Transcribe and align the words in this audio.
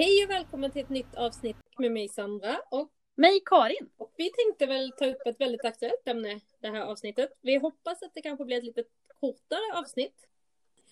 Hej 0.00 0.24
och 0.24 0.30
välkommen 0.30 0.70
till 0.70 0.82
ett 0.82 0.88
nytt 0.88 1.14
avsnitt 1.14 1.56
med 1.78 1.92
mig 1.92 2.08
Sandra 2.08 2.56
och 2.70 2.90
mig 3.14 3.40
Karin. 3.44 3.90
Och 3.96 4.12
vi 4.16 4.30
tänkte 4.30 4.66
väl 4.66 4.92
ta 4.92 5.06
upp 5.06 5.26
ett 5.26 5.40
väldigt 5.40 5.64
aktuellt 5.64 6.08
ämne 6.08 6.40
det 6.60 6.68
här 6.68 6.80
avsnittet. 6.80 7.32
Vi 7.40 7.56
hoppas 7.56 8.02
att 8.02 8.14
det 8.14 8.22
kanske 8.22 8.44
blir 8.44 8.58
ett 8.58 8.64
lite 8.64 8.84
kortare 9.20 9.78
avsnitt 9.78 10.26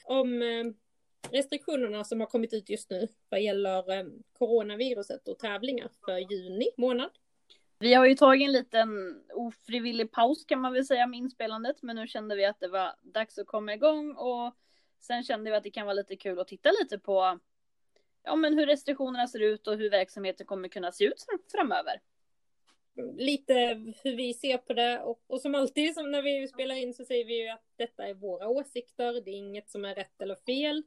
om 0.04 0.42
eh, 0.42 0.64
restriktionerna 1.30 2.04
som 2.04 2.20
har 2.20 2.26
kommit 2.26 2.52
ut 2.52 2.68
just 2.70 2.90
nu 2.90 3.08
vad 3.28 3.42
gäller 3.42 3.98
eh, 3.98 4.06
coronaviruset 4.32 5.28
och 5.28 5.38
tävlingar 5.38 5.90
för 6.04 6.32
juni 6.32 6.70
månad. 6.76 7.10
Vi 7.78 7.94
har 7.94 8.06
ju 8.06 8.14
tagit 8.14 8.46
en 8.46 8.52
liten 8.52 9.20
ofrivillig 9.32 10.12
paus 10.12 10.44
kan 10.44 10.60
man 10.60 10.72
väl 10.72 10.86
säga 10.86 11.06
med 11.06 11.18
inspelandet, 11.18 11.82
men 11.82 11.96
nu 11.96 12.06
kände 12.06 12.36
vi 12.36 12.44
att 12.44 12.60
det 12.60 12.68
var 12.68 12.94
dags 13.02 13.38
att 13.38 13.46
komma 13.46 13.74
igång 13.74 14.14
och 14.16 14.54
sen 15.00 15.24
kände 15.24 15.50
vi 15.50 15.56
att 15.56 15.64
det 15.64 15.70
kan 15.70 15.86
vara 15.86 15.94
lite 15.94 16.16
kul 16.16 16.38
att 16.38 16.48
titta 16.48 16.70
lite 16.70 16.98
på 16.98 17.38
ja, 18.22 18.36
men 18.36 18.58
hur 18.58 18.66
restriktionerna 18.66 19.28
ser 19.28 19.42
ut 19.42 19.66
och 19.66 19.76
hur 19.76 19.90
verksamheten 19.90 20.46
kommer 20.46 20.68
kunna 20.68 20.92
se 20.92 21.04
ut 21.04 21.26
framöver. 21.52 22.00
Lite 23.16 23.54
hur 24.02 24.16
vi 24.16 24.34
ser 24.34 24.58
på 24.58 24.74
det 24.74 25.00
och, 25.00 25.20
och 25.26 25.40
som 25.40 25.54
alltid 25.54 25.94
som 25.94 26.10
när 26.10 26.22
vi 26.22 26.48
spelar 26.48 26.74
in 26.74 26.94
så 26.94 27.04
säger 27.04 27.24
vi 27.24 27.42
ju 27.42 27.48
att 27.48 27.64
detta 27.76 28.06
är 28.06 28.14
våra 28.14 28.48
åsikter, 28.48 29.12
det 29.12 29.30
är 29.30 29.34
inget 29.34 29.70
som 29.70 29.84
är 29.84 29.94
rätt 29.94 30.22
eller 30.22 30.34
fel 30.34 30.82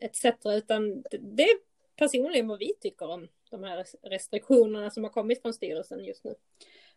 etc. 0.00 0.24
Utan 0.44 1.02
det 1.20 1.42
är 1.42 1.58
personligen 1.96 2.48
vad 2.48 2.58
vi 2.58 2.74
tycker 2.80 3.08
om 3.08 3.28
de 3.50 3.64
här 3.64 3.86
restriktionerna 4.02 4.90
som 4.90 5.04
har 5.04 5.10
kommit 5.10 5.42
från 5.42 5.54
styrelsen 5.54 6.04
just 6.04 6.24
nu. 6.24 6.34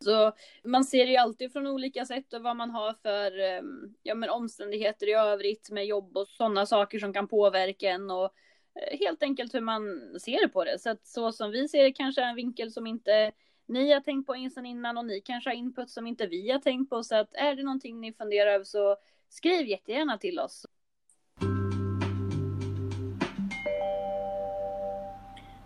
Så 0.03 0.31
man 0.63 0.83
ser 0.83 1.05
ju 1.05 1.15
alltid 1.15 1.53
från 1.53 1.67
olika 1.67 2.05
sätt 2.05 2.33
och 2.33 2.41
vad 2.41 2.55
man 2.55 2.69
har 2.69 2.93
för 2.93 3.39
ehm, 3.39 3.95
ja, 4.03 4.15
men 4.15 4.29
omständigheter 4.29 5.09
i 5.09 5.13
övrigt 5.13 5.69
med 5.71 5.85
jobb 5.85 6.17
och 6.17 6.27
sådana 6.27 6.65
saker 6.65 6.99
som 6.99 7.13
kan 7.13 7.27
påverka 7.27 7.89
en 7.89 8.11
och 8.11 8.25
eh, 8.25 8.31
helt 8.99 9.23
enkelt 9.23 9.53
hur 9.53 9.61
man 9.61 9.81
ser 10.19 10.47
på 10.47 10.63
det. 10.63 10.79
Så 10.79 10.89
att 10.89 11.07
så 11.07 11.31
som 11.31 11.51
vi 11.51 11.67
ser 11.67 11.83
det 11.83 11.91
kanske 11.91 12.21
är 12.21 12.29
en 12.29 12.35
vinkel 12.35 12.71
som 12.71 12.87
inte 12.87 13.31
ni 13.67 13.91
har 13.93 14.01
tänkt 14.01 14.27
på 14.27 14.35
innan 14.35 14.65
innan 14.65 14.97
och 14.97 15.05
ni 15.05 15.21
kanske 15.21 15.49
har 15.49 15.55
input 15.55 15.89
som 15.89 16.07
inte 16.07 16.27
vi 16.27 16.51
har 16.51 16.59
tänkt 16.59 16.89
på. 16.89 17.03
Så 17.03 17.15
att 17.15 17.33
är 17.33 17.55
det 17.55 17.63
någonting 17.63 18.01
ni 18.01 18.13
funderar 18.13 18.51
över 18.51 18.65
så 18.65 18.97
skriv 19.29 19.67
jättegärna 19.67 20.17
till 20.17 20.39
oss. 20.39 20.65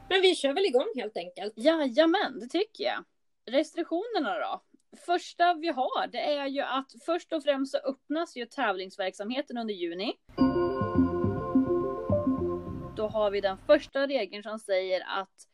Men 0.09 0.22
vi 0.22 0.36
kör 0.36 0.53
väl 0.53 0.66
igång 0.66 0.91
helt 0.95 1.17
enkelt. 1.17 1.53
Jajamän, 1.56 2.39
det 2.39 2.47
tycker 2.47 2.84
jag. 2.84 3.03
Restriktionerna 3.45 4.39
då? 4.39 4.64
Första 5.06 5.53
vi 5.53 5.67
har, 5.67 6.08
det 6.08 6.22
är 6.22 6.47
ju 6.47 6.61
att 6.61 6.91
först 7.06 7.34
och 7.34 7.44
främst 7.44 7.72
så 7.72 7.78
öppnas 7.78 8.36
ju 8.38 8.45
tävlingsverksamheten 8.45 9.58
under 9.58 9.73
juni. 9.73 10.14
Då 13.04 13.09
har 13.09 13.32
vi 13.32 13.42
den 13.42 13.58
första 13.58 14.08
regeln 14.08 14.44
som 14.44 14.59
säger 14.59 15.04
att 15.08 15.48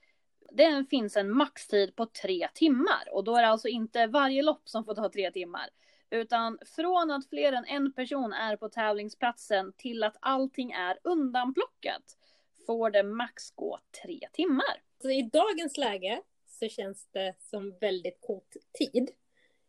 det 0.51 0.85
finns 0.89 1.17
en 1.17 1.31
maxtid 1.31 1.95
på 1.95 2.05
tre 2.05 2.49
timmar 2.53 3.09
och 3.11 3.23
då 3.23 3.35
är 3.35 3.41
det 3.41 3.47
alltså 3.47 3.67
inte 3.67 4.07
varje 4.07 4.43
lopp 4.43 4.69
som 4.69 4.85
får 4.85 4.95
ta 4.95 5.09
tre 5.09 5.31
timmar. 5.31 5.69
Utan 6.09 6.59
från 6.75 7.11
att 7.11 7.29
fler 7.29 7.53
än 7.53 7.65
en 7.65 7.93
person 7.93 8.33
är 8.33 8.55
på 8.55 8.69
tävlingsplatsen 8.69 9.73
till 9.77 10.03
att 10.03 10.17
allting 10.19 10.71
är 10.71 10.99
undanplockat 11.03 12.17
får 12.65 12.89
det 12.89 13.03
max 13.03 13.51
gå 13.51 13.79
tre 14.03 14.19
timmar. 14.33 14.81
Så 15.01 15.09
I 15.09 15.21
dagens 15.21 15.77
läge 15.77 16.21
så 16.47 16.67
känns 16.67 17.07
det 17.11 17.35
som 17.39 17.77
väldigt 17.81 18.21
kort 18.21 18.53
tid. 18.73 19.11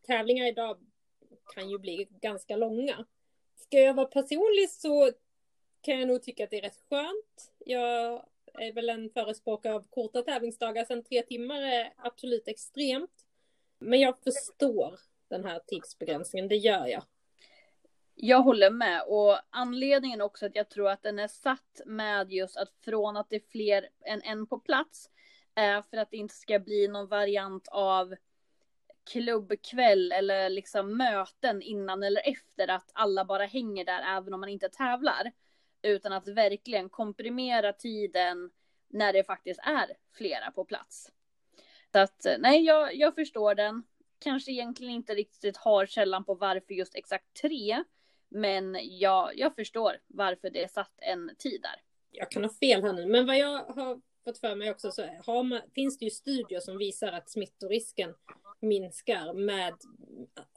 Tävlingar 0.06 0.46
idag 0.46 0.78
kan 1.54 1.70
ju 1.70 1.78
bli 1.78 2.08
ganska 2.10 2.56
långa. 2.56 3.04
Ska 3.56 3.78
jag 3.78 3.94
vara 3.94 4.06
personlig 4.06 4.70
så 4.70 5.10
kan 5.80 5.98
jag 5.98 6.08
nog 6.08 6.22
tycka 6.22 6.44
att 6.44 6.50
det 6.50 6.58
är 6.58 6.62
rätt 6.62 6.82
skönt. 6.90 7.52
Jag 7.58 8.26
är 8.54 8.72
väl 8.72 8.88
en 8.88 9.10
förespråkare 9.10 9.74
av 9.74 9.86
korta 9.90 10.22
tävlingsdagar, 10.22 10.84
sen 10.84 11.04
tre 11.04 11.22
timmar 11.22 11.62
är 11.62 11.92
absolut 11.96 12.48
extremt. 12.48 13.26
Men 13.78 14.00
jag 14.00 14.18
förstår 14.18 14.98
den 15.28 15.44
här 15.44 15.60
tidsbegränsningen, 15.66 16.48
det 16.48 16.56
gör 16.56 16.86
jag. 16.86 17.02
Jag 18.14 18.42
håller 18.42 18.70
med 18.70 19.02
och 19.06 19.38
anledningen 19.50 20.20
också 20.20 20.46
att 20.46 20.54
jag 20.54 20.68
tror 20.68 20.90
att 20.90 21.02
den 21.02 21.18
är 21.18 21.28
satt 21.28 21.80
med 21.86 22.32
just 22.32 22.56
att 22.56 22.72
från 22.84 23.16
att 23.16 23.30
det 23.30 23.36
är 23.36 23.50
fler 23.50 23.88
än 24.04 24.22
en 24.22 24.46
på 24.46 24.58
plats 24.58 25.10
är 25.54 25.82
för 25.82 25.96
att 25.96 26.10
det 26.10 26.16
inte 26.16 26.34
ska 26.34 26.58
bli 26.58 26.88
någon 26.88 27.06
variant 27.06 27.68
av 27.68 28.14
klubbkväll 29.12 30.12
eller 30.12 30.50
liksom 30.50 30.96
möten 30.96 31.62
innan 31.62 32.02
eller 32.02 32.28
efter 32.28 32.68
att 32.68 32.90
alla 32.92 33.24
bara 33.24 33.44
hänger 33.44 33.84
där 33.84 34.16
även 34.16 34.34
om 34.34 34.40
man 34.40 34.48
inte 34.48 34.68
tävlar. 34.68 35.32
Utan 35.82 36.12
att 36.12 36.28
verkligen 36.28 36.88
komprimera 36.88 37.72
tiden 37.72 38.50
när 38.88 39.12
det 39.12 39.24
faktiskt 39.24 39.60
är 39.62 39.96
flera 40.12 40.50
på 40.50 40.64
plats. 40.64 41.12
Så 41.92 41.98
att 41.98 42.26
eh, 42.26 42.34
nej, 42.38 42.64
jag, 42.64 42.94
jag 42.94 43.14
förstår 43.14 43.54
den. 43.54 43.82
Kanske 44.18 44.52
egentligen 44.52 44.92
inte 44.92 45.14
riktigt 45.14 45.56
har 45.56 45.86
källan 45.86 46.24
på 46.24 46.34
varför 46.34 46.74
just 46.74 46.94
exakt 46.94 47.34
tre. 47.42 47.84
Men 48.28 48.76
jag, 48.82 49.38
jag 49.38 49.54
förstår 49.54 49.96
varför 50.06 50.50
det 50.50 50.64
är 50.64 50.68
satt 50.68 50.94
en 50.96 51.30
tid 51.38 51.62
där. 51.62 51.82
Jag 52.10 52.30
kan 52.30 52.44
ha 52.44 52.50
fel 52.50 52.82
här 52.82 52.92
nu, 52.92 53.06
men 53.06 53.26
vad 53.26 53.38
jag 53.38 53.64
har 53.64 54.00
fått 54.24 54.38
för 54.38 54.54
mig 54.54 54.70
också 54.70 54.90
så 54.90 55.02
har 55.26 55.42
man, 55.42 55.60
finns 55.74 55.98
det 55.98 56.04
ju 56.04 56.10
studier 56.10 56.60
som 56.60 56.78
visar 56.78 57.12
att 57.12 57.30
smittorisken 57.30 58.14
minskar 58.60 59.32
med 59.32 59.74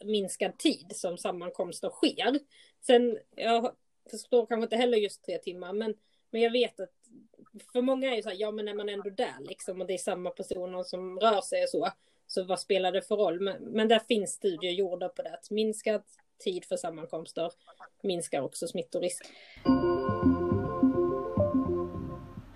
minskad 0.03 0.57
tid 0.57 0.91
som 0.95 1.17
sammankomster 1.17 1.89
sker. 1.89 2.39
Sen, 2.81 3.19
jag 3.35 3.75
förstår 4.11 4.45
kanske 4.45 4.63
inte 4.63 4.75
heller 4.75 4.97
just 4.97 5.23
tre 5.23 5.37
timmar, 5.37 5.73
men, 5.73 5.93
men 6.31 6.41
jag 6.41 6.51
vet 6.51 6.79
att 6.79 6.93
för 7.73 7.81
många 7.81 8.11
är 8.11 8.15
ju 8.15 8.21
så 8.21 8.29
här, 8.29 8.35
ja 8.39 8.51
men 8.51 8.67
är 8.67 8.73
man 8.73 8.89
ändå 8.89 9.09
där 9.09 9.35
liksom 9.39 9.81
och 9.81 9.87
det 9.87 9.93
är 9.93 9.97
samma 9.97 10.29
personer 10.29 10.83
som 10.83 11.19
rör 11.19 11.41
sig 11.41 11.63
och 11.63 11.69
så, 11.69 11.89
så 12.27 12.43
vad 12.43 12.59
spelar 12.59 12.91
det 12.91 13.01
för 13.01 13.15
roll? 13.15 13.39
Men, 13.39 13.63
men 13.63 13.87
där 13.87 13.99
finns 13.99 14.31
studier 14.31 14.71
gjorda 14.71 15.09
på 15.09 15.21
det, 15.21 15.33
att 15.33 15.51
minskad 15.51 16.03
tid 16.43 16.65
för 16.65 16.77
sammankomster 16.77 17.51
minskar 18.03 18.41
också 18.41 18.67
smittorisk. 18.67 19.25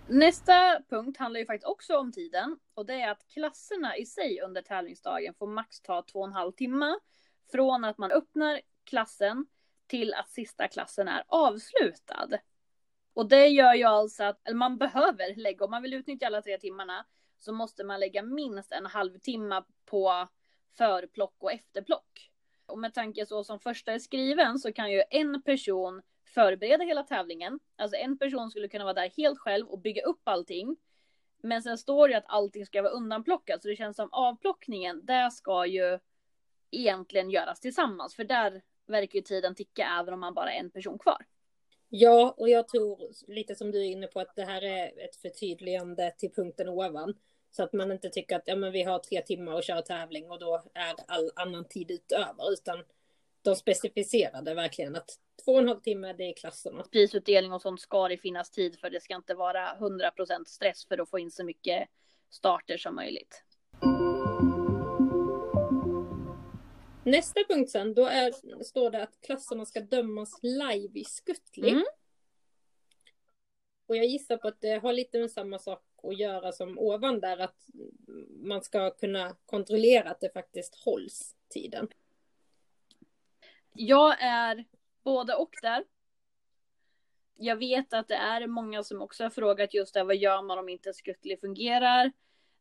Nästa 0.10 0.82
punkt 0.90 1.18
handlar 1.18 1.40
ju 1.40 1.46
faktiskt 1.46 1.68
också 1.68 1.98
om 1.98 2.12
tiden 2.12 2.60
och 2.74 2.86
det 2.86 2.94
är 2.94 3.12
att 3.12 3.28
klasserna 3.28 3.98
i 3.98 4.06
sig 4.06 4.42
under 4.42 4.62
tävlingsdagen 4.62 5.34
får 5.34 5.48
max 5.48 5.82
ta 5.82 6.02
två 6.02 6.20
och 6.20 6.28
en 6.28 6.34
halv 6.34 6.52
timme 6.52 7.00
från 7.52 7.86
att 7.86 7.98
man 7.98 8.12
öppnar 8.12 8.62
klassen 8.84 9.46
till 9.88 10.14
att 10.14 10.30
sista 10.30 10.68
klassen 10.68 11.08
är 11.08 11.24
avslutad. 11.28 12.30
Och 13.14 13.28
det 13.28 13.48
gör 13.48 13.74
ju 13.74 13.84
alltså 13.84 14.24
att 14.24 14.42
man 14.54 14.78
behöver 14.78 15.36
lägga, 15.36 15.66
om 15.66 15.72
man 15.72 15.82
vill 15.82 15.94
utnyttja 15.94 16.26
alla 16.28 16.42
tre 16.42 16.58
timmarna, 16.58 17.06
så 17.40 17.54
måste 17.54 17.84
man 17.84 18.00
lägga 18.00 18.22
minst 18.22 18.72
en 18.72 18.86
halvtimme 18.86 19.64
på 19.86 20.28
förplock 20.78 21.36
och 21.40 21.52
efterplock. 21.52 22.32
Och 22.66 22.80
med 22.80 22.94
tanke 22.94 23.26
så 23.26 23.44
som 23.44 23.60
första 23.60 23.94
är 23.94 24.00
skriven 24.00 24.60
så 24.60 24.74
kan 24.74 24.92
ju 24.92 25.04
en 25.10 25.42
person 25.42 26.02
förbereda 26.26 26.84
hela 26.84 27.04
tävlingen. 27.04 27.60
Alltså 27.76 27.98
en 27.98 28.18
person 28.18 28.52
skulle 28.52 28.68
kunna 28.68 28.84
vara 28.84 28.94
där 28.94 29.12
helt 29.18 29.40
själv 29.40 29.68
och 29.68 29.80
bygga 29.80 30.02
upp 30.02 30.22
allting. 30.24 30.78
Men 31.42 31.64
sen 31.64 31.78
står 31.78 32.10
det 32.10 32.18
att 32.18 32.26
allting 32.28 32.66
ska 32.66 32.82
vara 32.82 32.92
undanplockat 32.94 33.62
så 33.62 33.68
det 33.68 33.76
känns 33.76 33.96
som 33.96 34.10
avplockningen, 34.12 35.06
det 35.06 35.32
ska 35.32 35.66
ju 35.66 36.00
egentligen 36.72 37.30
göras 37.30 37.60
tillsammans 37.60 38.16
för 38.16 38.24
där 38.24 38.62
verkar 38.88 39.16
ju 39.16 39.22
tiden 39.22 39.56
ticka 39.56 39.88
även 40.00 40.14
om 40.14 40.20
man 40.20 40.34
bara 40.34 40.54
är 40.54 40.60
en 40.60 40.72
person 40.72 41.00
kvar. 41.00 41.26
Ja, 41.90 42.36
och 42.38 42.50
jag 42.50 42.68
tror 42.68 43.12
lite 43.28 43.56
som 43.56 43.72
du 43.72 43.80
är 43.80 43.86
inne 43.86 44.08
på 44.08 44.20
att 44.20 44.36
det 44.36 44.46
här 44.46 44.62
är 44.62 45.06
ett 45.06 45.16
förtydligande 45.16 46.12
till 46.18 46.32
punkten 46.32 46.70
ovan. 46.70 47.14
Så 47.52 47.64
att 47.64 47.74
man 47.74 47.92
inte 47.92 48.10
tycker 48.10 48.36
att 48.36 48.44
ja, 48.46 48.56
men 48.56 48.72
vi 48.72 48.84
har 48.84 49.00
tre 49.00 49.22
timmar 49.22 49.58
att 49.58 49.66
köra 49.66 49.82
tävling 49.82 50.32
och 50.32 50.40
då 50.40 50.64
är 50.74 50.96
all 51.08 51.32
annan 51.36 51.66
tid 51.66 51.92
utöver. 51.92 52.54
Utan 52.54 52.84
de 53.42 53.56
specificerade 53.56 54.54
verkligen 54.54 54.96
att 54.96 55.20
två 55.46 55.52
och 55.52 55.60
en 55.60 55.68
halv 55.68 55.80
timme 55.80 56.14
det 56.14 56.24
är 56.24 56.34
klasserna. 56.34 56.84
Prisutdelning 56.92 57.54
och 57.54 57.62
sånt 57.62 57.82
ska 57.82 58.08
det 58.08 58.18
finnas 58.18 58.50
tid 58.52 58.80
för. 58.80 58.90
Det 58.90 59.04
ska 59.04 59.16
inte 59.16 59.34
vara 59.34 59.76
100% 59.80 60.46
stress 60.46 60.86
för 60.86 61.02
att 61.02 61.10
få 61.10 61.20
in 61.20 61.32
så 61.32 61.44
mycket 61.44 61.90
starter 62.30 62.78
som 62.78 62.96
möjligt. 62.96 63.44
Nästa 67.08 67.44
punkt 67.50 67.72
sen, 67.72 67.94
då 67.94 68.06
är, 68.06 68.32
står 68.64 68.92
det 68.92 69.04
att 69.04 69.22
klasserna 69.22 69.66
ska 69.66 69.82
dömas 69.82 70.40
live 70.44 71.00
i 71.00 71.04
skuttling. 71.04 71.74
Mm. 71.74 71.86
Och 73.86 73.98
jag 73.98 74.06
gissar 74.06 74.38
på 74.38 74.48
att 74.48 74.62
det 74.62 74.74
har 74.74 74.94
lite 74.94 75.20
med 75.20 75.32
samma 75.32 75.60
sak 75.60 75.84
att 76.04 76.20
göra 76.20 76.52
som 76.52 76.80
ovan 76.80 77.20
där, 77.20 77.38
att 77.38 77.66
man 78.30 78.62
ska 78.62 78.90
kunna 78.90 79.36
kontrollera 79.46 80.10
att 80.10 80.20
det 80.20 80.34
faktiskt 80.34 80.76
hålls 80.76 81.36
tiden. 81.50 81.88
Jag 83.74 84.22
är 84.22 84.66
både 85.04 85.36
och 85.36 85.56
där. 85.62 85.84
Jag 87.36 87.56
vet 87.56 87.94
att 87.94 88.08
det 88.08 88.16
är 88.16 88.48
många 88.48 88.84
som 88.84 89.02
också 89.02 89.24
har 89.24 89.30
frågat 89.30 89.74
just 89.74 89.94
det, 89.94 90.04
vad 90.04 90.16
gör 90.16 90.42
man 90.42 90.60
om 90.60 90.70
inte 90.70 90.94
Skuttli 90.94 91.38
fungerar? 91.38 92.12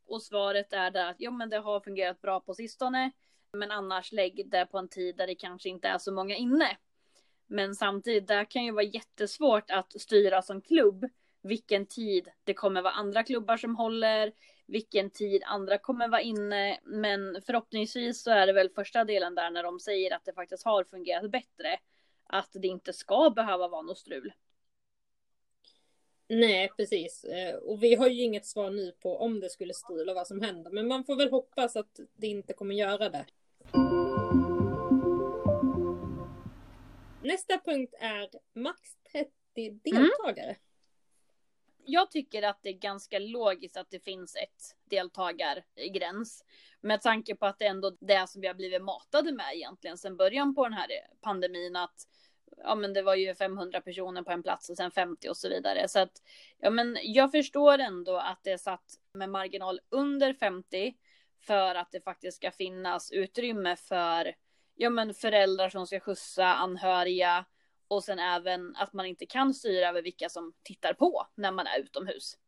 Och 0.04 0.22
svaret 0.22 0.72
är 0.72 0.90
där 0.90 1.10
att 1.10 1.16
jo 1.18 1.30
men 1.30 1.50
det 1.50 1.58
har 1.58 1.80
fungerat 1.80 2.20
bra 2.20 2.40
på 2.40 2.54
sistone. 2.54 3.12
Men 3.58 3.70
annars 3.70 4.12
lägg 4.12 4.50
det 4.50 4.66
på 4.66 4.78
en 4.78 4.88
tid 4.88 5.16
där 5.16 5.26
det 5.26 5.34
kanske 5.34 5.68
inte 5.68 5.88
är 5.88 5.98
så 5.98 6.12
många 6.12 6.36
inne. 6.36 6.76
Men 7.46 7.74
samtidigt, 7.74 8.28
det 8.28 8.44
kan 8.44 8.64
ju 8.64 8.72
vara 8.72 8.84
jättesvårt 8.84 9.70
att 9.70 10.00
styra 10.00 10.42
som 10.42 10.60
klubb 10.60 11.06
vilken 11.46 11.86
tid 11.86 12.28
det 12.44 12.54
kommer 12.54 12.82
vara 12.82 12.92
andra 12.92 13.22
klubbar 13.22 13.56
som 13.56 13.76
håller, 13.76 14.32
vilken 14.66 15.10
tid 15.10 15.42
andra 15.46 15.78
kommer 15.78 16.08
vara 16.08 16.20
inne. 16.20 16.80
Men 16.82 17.42
förhoppningsvis 17.46 18.22
så 18.22 18.30
är 18.30 18.46
det 18.46 18.52
väl 18.52 18.70
första 18.70 19.04
delen 19.04 19.34
där 19.34 19.50
när 19.50 19.62
de 19.62 19.80
säger 19.80 20.14
att 20.14 20.24
det 20.24 20.32
faktiskt 20.32 20.64
har 20.64 20.84
fungerat 20.84 21.30
bättre. 21.30 21.78
Att 22.26 22.50
det 22.52 22.68
inte 22.68 22.92
ska 22.92 23.30
behöva 23.30 23.68
vara 23.68 23.82
något 23.82 23.98
strul. 23.98 24.32
Nej, 26.28 26.70
precis. 26.76 27.24
Eh, 27.24 27.54
och 27.54 27.82
vi 27.82 27.94
har 27.94 28.08
ju 28.08 28.22
inget 28.22 28.46
svar 28.46 28.70
nu 28.70 28.92
på 28.92 29.18
om 29.18 29.40
det 29.40 29.50
skulle 29.50 29.74
strula 29.74 30.14
vad 30.14 30.26
som 30.26 30.40
händer. 30.40 30.70
Men 30.70 30.88
man 30.88 31.04
får 31.04 31.16
väl 31.16 31.30
hoppas 31.30 31.76
att 31.76 32.00
det 32.16 32.26
inte 32.26 32.52
kommer 32.52 32.74
göra 32.74 33.08
det. 33.08 33.26
Nästa 37.22 37.58
punkt 37.58 37.94
är 37.98 38.28
max 38.54 38.80
30 39.12 39.30
deltagare. 39.84 40.50
Mm. 40.50 40.56
Jag 41.84 42.10
tycker 42.10 42.42
att 42.42 42.58
det 42.62 42.68
är 42.68 42.78
ganska 42.78 43.18
logiskt 43.18 43.76
att 43.76 43.90
det 43.90 44.00
finns 44.00 44.36
ett 44.36 44.76
deltagargräns. 44.90 46.44
Med 46.80 47.02
tanke 47.02 47.36
på 47.36 47.46
att 47.46 47.58
det 47.58 47.64
är 47.64 47.70
ändå 47.70 47.96
det 48.00 48.28
som 48.28 48.40
vi 48.40 48.46
har 48.46 48.54
blivit 48.54 48.82
matade 48.82 49.32
med 49.32 49.54
egentligen 49.54 49.98
sedan 49.98 50.16
början 50.16 50.54
på 50.54 50.64
den 50.64 50.72
här 50.72 50.88
pandemin. 51.20 51.76
Att 51.76 52.08
ja 52.56 52.74
men 52.74 52.92
det 52.92 53.02
var 53.02 53.14
ju 53.14 53.34
500 53.34 53.80
personer 53.80 54.22
på 54.22 54.30
en 54.30 54.42
plats 54.42 54.70
och 54.70 54.76
sen 54.76 54.90
50 54.90 55.28
och 55.28 55.36
så 55.36 55.48
vidare. 55.48 55.88
Så 55.88 55.98
att 55.98 56.22
ja 56.58 56.70
men 56.70 56.98
jag 57.02 57.30
förstår 57.30 57.78
ändå 57.78 58.16
att 58.16 58.40
det 58.42 58.50
är 58.50 58.58
satt 58.58 59.00
med 59.12 59.30
marginal 59.30 59.80
under 59.88 60.34
50 60.34 60.94
för 61.46 61.74
att 61.74 61.92
det 61.92 62.00
faktiskt 62.00 62.36
ska 62.36 62.50
finnas 62.50 63.10
utrymme 63.10 63.76
för 63.76 64.34
ja 64.74 64.90
men 64.90 65.14
föräldrar 65.14 65.68
som 65.68 65.86
ska 65.86 66.00
skjutsa 66.00 66.44
anhöriga 66.44 67.44
och 67.88 68.04
sen 68.04 68.18
även 68.18 68.76
att 68.76 68.92
man 68.92 69.06
inte 69.06 69.26
kan 69.26 69.54
styra 69.54 69.88
över 69.88 70.02
vilka 70.02 70.28
som 70.28 70.54
tittar 70.62 70.94
på 70.94 71.26
när 71.34 71.52
man 71.52 71.66
är 71.66 71.80
utomhus. 71.80 72.38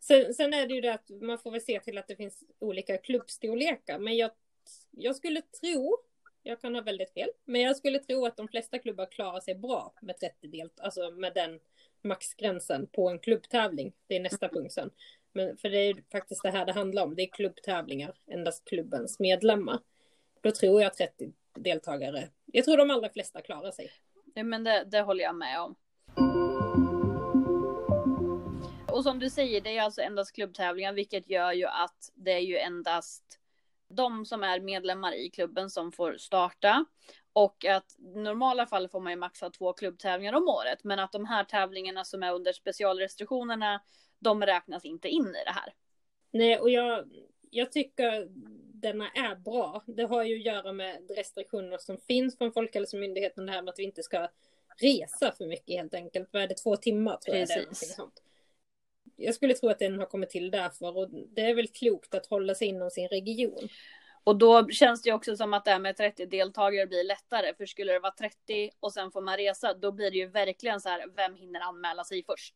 Sen, 0.00 0.34
sen 0.34 0.54
är 0.54 0.66
det 0.66 0.74
ju 0.74 0.80
det 0.80 0.94
att 0.94 1.10
man 1.10 1.38
får 1.38 1.50
väl 1.50 1.60
se 1.60 1.80
till 1.80 1.98
att 1.98 2.08
det 2.08 2.16
finns 2.16 2.44
olika 2.58 2.98
klubbstorlekar, 2.98 3.98
men 3.98 4.16
jag, 4.16 4.30
jag 4.90 5.16
skulle 5.16 5.42
tro 5.42 5.98
jag 6.46 6.60
kan 6.60 6.74
ha 6.74 6.82
väldigt 6.82 7.12
fel. 7.12 7.28
Men 7.44 7.60
jag 7.60 7.76
skulle 7.76 7.98
tro 7.98 8.26
att 8.26 8.36
de 8.36 8.48
flesta 8.48 8.78
klubbar 8.78 9.06
klarar 9.06 9.40
sig 9.40 9.54
bra 9.54 9.94
med 10.02 10.18
30 10.18 10.48
delt, 10.48 10.80
alltså 10.80 11.10
med 11.10 11.34
den 11.34 11.60
maxgränsen 12.02 12.86
på 12.86 13.08
en 13.08 13.18
klubbtävling. 13.18 13.92
Det 14.06 14.16
är 14.16 14.20
nästa 14.20 14.48
punkt 14.48 14.72
sen. 14.72 14.90
Men 15.34 15.56
för 15.56 15.68
det 15.70 15.78
är 15.78 16.04
faktiskt 16.12 16.42
det 16.42 16.50
här 16.50 16.66
det 16.66 16.72
handlar 16.72 17.02
om. 17.02 17.14
Det 17.14 17.22
är 17.22 17.32
klubbtävlingar, 17.32 18.14
endast 18.26 18.64
klubbens 18.64 19.18
medlemmar. 19.18 19.78
Då 20.40 20.50
tror 20.50 20.82
jag 20.82 20.94
30 20.94 21.32
deltagare. 21.54 22.28
Jag 22.46 22.64
tror 22.64 22.76
de 22.76 22.90
allra 22.90 23.08
flesta 23.08 23.40
klarar 23.40 23.70
sig. 23.70 23.90
Ja, 24.34 24.42
men 24.42 24.64
det, 24.64 24.84
det 24.84 25.00
håller 25.00 25.24
jag 25.24 25.36
med 25.36 25.60
om. 25.60 25.74
Och 28.92 29.02
som 29.02 29.18
du 29.18 29.30
säger, 29.30 29.60
det 29.60 29.76
är 29.76 29.82
alltså 29.82 30.00
endast 30.00 30.34
klubbtävlingar, 30.34 30.92
vilket 30.92 31.30
gör 31.30 31.52
ju 31.52 31.66
att 31.66 32.12
det 32.14 32.32
är 32.32 32.40
ju 32.40 32.58
endast 32.58 33.40
de 33.88 34.26
som 34.26 34.42
är 34.42 34.60
medlemmar 34.60 35.14
i 35.14 35.30
klubben 35.30 35.70
som 35.70 35.92
får 35.92 36.16
starta. 36.16 36.84
Och 37.32 37.64
att 37.64 37.96
i 37.98 38.18
normala 38.18 38.66
fall 38.66 38.88
får 38.88 39.00
man 39.00 39.12
ju 39.12 39.16
maxa 39.16 39.50
två 39.50 39.72
klubbtävlingar 39.72 40.32
om 40.32 40.48
året. 40.48 40.84
Men 40.84 40.98
att 40.98 41.12
de 41.12 41.24
här 41.24 41.44
tävlingarna 41.44 42.04
som 42.04 42.22
är 42.22 42.32
under 42.32 42.52
specialrestriktionerna, 42.52 43.80
de 44.18 44.42
räknas 44.42 44.84
inte 44.84 45.08
in 45.08 45.26
i 45.26 45.44
det 45.44 45.50
här. 45.50 45.74
Nej, 46.30 46.58
och 46.58 46.70
jag, 46.70 47.04
jag 47.50 47.72
tycker 47.72 48.26
denna 48.74 49.08
är 49.08 49.34
bra. 49.34 49.82
Det 49.86 50.02
har 50.02 50.24
ju 50.24 50.34
att 50.34 50.44
göra 50.54 50.72
med 50.72 51.10
restriktioner 51.16 51.78
som 51.78 51.98
finns 51.98 52.38
från 52.38 52.52
Folkhälsomyndigheten, 52.52 53.46
det 53.46 53.52
här 53.52 53.62
med 53.62 53.72
att 53.72 53.78
vi 53.78 53.84
inte 53.84 54.02
ska 54.02 54.28
resa 54.76 55.32
för 55.32 55.46
mycket 55.46 55.76
helt 55.76 55.94
enkelt. 55.94 56.28
Vad 56.32 56.42
är 56.42 56.48
det, 56.48 56.54
två 56.54 56.76
timmar 56.76 57.16
tror 57.16 57.34
Precis. 57.34 57.56
jag 57.56 57.64
det 57.64 57.70
är. 57.70 57.74
Sånt 57.74 58.22
jag 59.16 59.34
skulle 59.34 59.54
tro 59.54 59.68
att 59.68 59.78
den 59.78 59.98
har 59.98 60.06
kommit 60.06 60.30
till 60.30 60.50
därför 60.50 60.96
och 60.96 61.10
det 61.10 61.40
är 61.40 61.54
väl 61.54 61.68
klokt 61.68 62.14
att 62.14 62.26
hålla 62.26 62.54
sig 62.54 62.68
inom 62.68 62.90
sin 62.90 63.08
region. 63.08 63.68
Och 64.24 64.36
då 64.36 64.68
känns 64.68 65.02
det 65.02 65.12
också 65.12 65.36
som 65.36 65.54
att 65.54 65.64
det 65.64 65.70
här 65.70 65.78
med 65.78 65.96
30 65.96 66.26
deltagare 66.26 66.86
blir 66.86 67.04
lättare. 67.04 67.54
För 67.54 67.66
skulle 67.66 67.92
det 67.92 67.98
vara 67.98 68.12
30 68.12 68.70
och 68.80 68.92
sen 68.92 69.10
får 69.10 69.20
man 69.20 69.36
resa, 69.36 69.74
då 69.74 69.92
blir 69.92 70.10
det 70.10 70.16
ju 70.16 70.26
verkligen 70.26 70.80
så 70.80 70.88
här, 70.88 71.04
vem 71.16 71.34
hinner 71.34 71.60
anmäla 71.60 72.04
sig 72.04 72.24
först? 72.26 72.54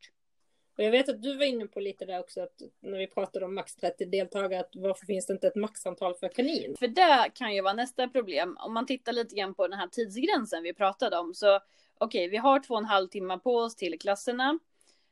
Och 0.79 0.85
jag 0.85 0.91
vet 0.91 1.09
att 1.09 1.23
du 1.23 1.37
var 1.37 1.45
inne 1.45 1.67
på 1.67 1.81
lite 1.81 2.05
där 2.05 2.21
också, 2.21 2.41
att 2.41 2.63
när 2.81 2.99
vi 2.99 3.07
pratade 3.07 3.45
om 3.45 3.55
max 3.55 3.77
30 3.77 4.05
deltagare, 4.05 4.61
att 4.61 4.77
varför 4.77 5.07
finns 5.07 5.27
det 5.27 5.33
inte 5.33 5.47
ett 5.47 5.55
maxantal 5.55 6.15
för 6.15 6.29
kanin? 6.29 6.77
För 6.79 6.89
det 6.89 7.31
kan 7.35 7.55
ju 7.55 7.63
vara 7.63 7.75
nästa 7.75 8.09
problem. 8.09 8.57
Om 8.61 8.75
man 8.75 8.87
tittar 8.87 9.13
lite 9.13 9.35
grann 9.35 9.55
på 9.55 9.69
den 9.69 9.79
här 9.79 9.89
tidsgränsen 9.89 10.63
vi 10.63 10.75
pratade 10.75 11.19
om, 11.19 11.35
så 11.35 11.57
okej, 11.57 11.65
okay, 11.99 12.29
vi 12.29 12.37
har 12.37 12.61
två 12.61 12.75
och 12.75 12.81
en 12.81 12.87
halv 12.87 13.09
timme 13.09 13.39
på 13.39 13.57
oss 13.57 13.77
till 13.77 13.99
klasserna 13.99 14.59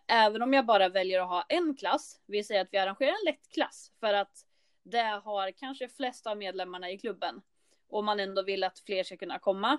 även 0.08 0.42
om 0.42 0.52
jag 0.52 0.66
bara 0.66 0.88
väljer 0.88 1.20
att 1.20 1.28
ha 1.28 1.44
en 1.48 1.76
klass, 1.76 2.20
vi 2.26 2.44
säger 2.44 2.60
att 2.60 2.68
vi 2.72 2.78
arrangerar 2.78 3.10
en 3.10 3.24
lätt 3.24 3.48
klass 3.48 3.92
för 4.00 4.14
att 4.14 4.44
det 4.82 5.20
har 5.24 5.50
kanske 5.50 5.88
flest 5.88 6.26
av 6.26 6.38
medlemmarna 6.38 6.90
i 6.90 6.98
klubben 6.98 7.40
och 7.88 8.04
man 8.04 8.20
ändå 8.20 8.42
vill 8.42 8.64
att 8.64 8.78
fler 8.78 9.02
ska 9.02 9.16
kunna 9.16 9.38
komma. 9.38 9.78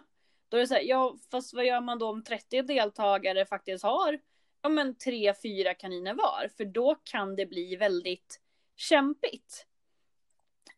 Då 0.49 0.57
är 0.57 0.61
det 0.61 0.67
så 0.67 0.73
här, 0.73 0.81
ja 0.81 1.15
fast 1.31 1.53
vad 1.53 1.65
gör 1.65 1.81
man 1.81 1.99
då 1.99 2.09
om 2.09 2.23
30 2.23 2.61
deltagare 2.61 3.45
faktiskt 3.45 3.83
har 3.83 4.19
ja 4.61 4.69
men 4.69 4.97
tre, 4.97 5.33
fyra 5.33 5.73
kaniner 5.73 6.13
var? 6.13 6.49
För 6.57 6.65
då 6.65 6.95
kan 7.03 7.35
det 7.35 7.45
bli 7.45 7.75
väldigt 7.75 8.41
kämpigt. 8.75 9.65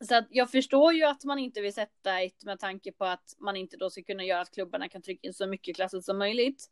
Så 0.08 0.16
att 0.16 0.28
jag 0.30 0.52
förstår 0.52 0.94
ju 0.94 1.04
att 1.04 1.24
man 1.24 1.40
inte 1.40 1.62
vill 1.62 1.74
sätta 1.74 2.22
ett 2.22 2.44
med 2.44 2.60
tanke 2.60 2.92
på 2.92 3.06
att 3.06 3.36
man 3.40 3.56
inte 3.56 3.78
då 3.78 3.90
ska 3.90 4.04
kunna 4.04 4.24
göra 4.24 4.42
att 4.42 4.52
klubbarna 4.52 4.90
kan 4.90 5.02
trycka 5.02 5.28
in 5.28 5.34
så 5.34 5.48
mycket 5.48 5.76
klasser 5.76 6.02
som 6.02 6.18
möjligt. 6.18 6.66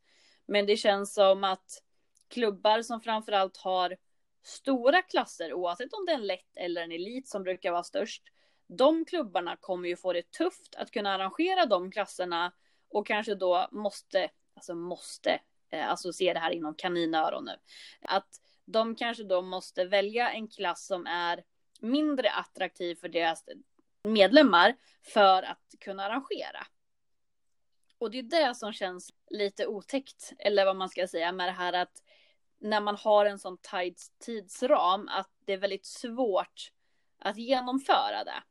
Men 0.46 0.66
det 0.66 0.76
känns 0.76 1.14
som 1.14 1.44
att 1.44 1.82
klubbar 2.28 2.82
som 2.82 3.00
framförallt 3.00 3.56
har 3.56 3.96
stora 4.42 5.02
klasser, 5.02 5.52
oavsett 5.52 5.92
om 5.92 6.06
det 6.06 6.12
är 6.12 6.16
en 6.16 6.26
lätt 6.26 6.56
eller 6.56 6.82
en 6.82 6.92
elit 6.92 7.28
som 7.28 7.42
brukar 7.42 7.72
vara 7.72 7.82
störst. 7.82 8.22
De 8.66 9.04
klubbarna 9.04 9.56
kommer 9.56 9.88
ju 9.88 9.96
få 9.96 10.12
det 10.12 10.30
tufft 10.30 10.74
att 10.74 10.90
kunna 10.90 11.14
arrangera 11.14 11.66
de 11.66 11.90
klasserna 11.90 12.52
och 12.88 13.06
kanske 13.06 13.34
då 13.34 13.68
måste, 13.72 14.30
alltså 14.54 14.74
måste, 14.74 15.40
Eh, 15.70 15.90
alltså 15.90 16.12
se 16.12 16.32
det 16.32 16.38
här 16.38 16.50
inom 16.50 16.74
kaninöron 16.74 17.44
nu. 17.44 17.56
Att 18.00 18.28
de 18.64 18.96
kanske 18.96 19.24
då 19.24 19.42
måste 19.42 19.84
välja 19.84 20.30
en 20.30 20.48
klass 20.48 20.86
som 20.86 21.06
är 21.06 21.44
mindre 21.80 22.30
attraktiv 22.30 22.94
för 22.94 23.08
deras 23.08 23.44
medlemmar 24.02 24.76
för 25.02 25.42
att 25.42 25.74
kunna 25.80 26.04
arrangera. 26.04 26.66
Och 27.98 28.10
det 28.10 28.18
är 28.18 28.22
det 28.22 28.54
som 28.54 28.72
känns 28.72 29.12
lite 29.30 29.66
otäckt, 29.66 30.32
eller 30.38 30.64
vad 30.64 30.76
man 30.76 30.88
ska 30.88 31.08
säga 31.08 31.32
med 31.32 31.48
det 31.48 31.52
här 31.52 31.72
att 31.72 32.02
när 32.58 32.80
man 32.80 32.96
har 32.96 33.26
en 33.26 33.38
sån 33.38 33.58
tight 33.58 34.12
tidsram 34.18 35.08
att 35.08 35.30
det 35.44 35.52
är 35.52 35.58
väldigt 35.58 35.86
svårt 35.86 36.72
att 37.18 37.36
genomföra 37.36 38.24
det. 38.24 38.42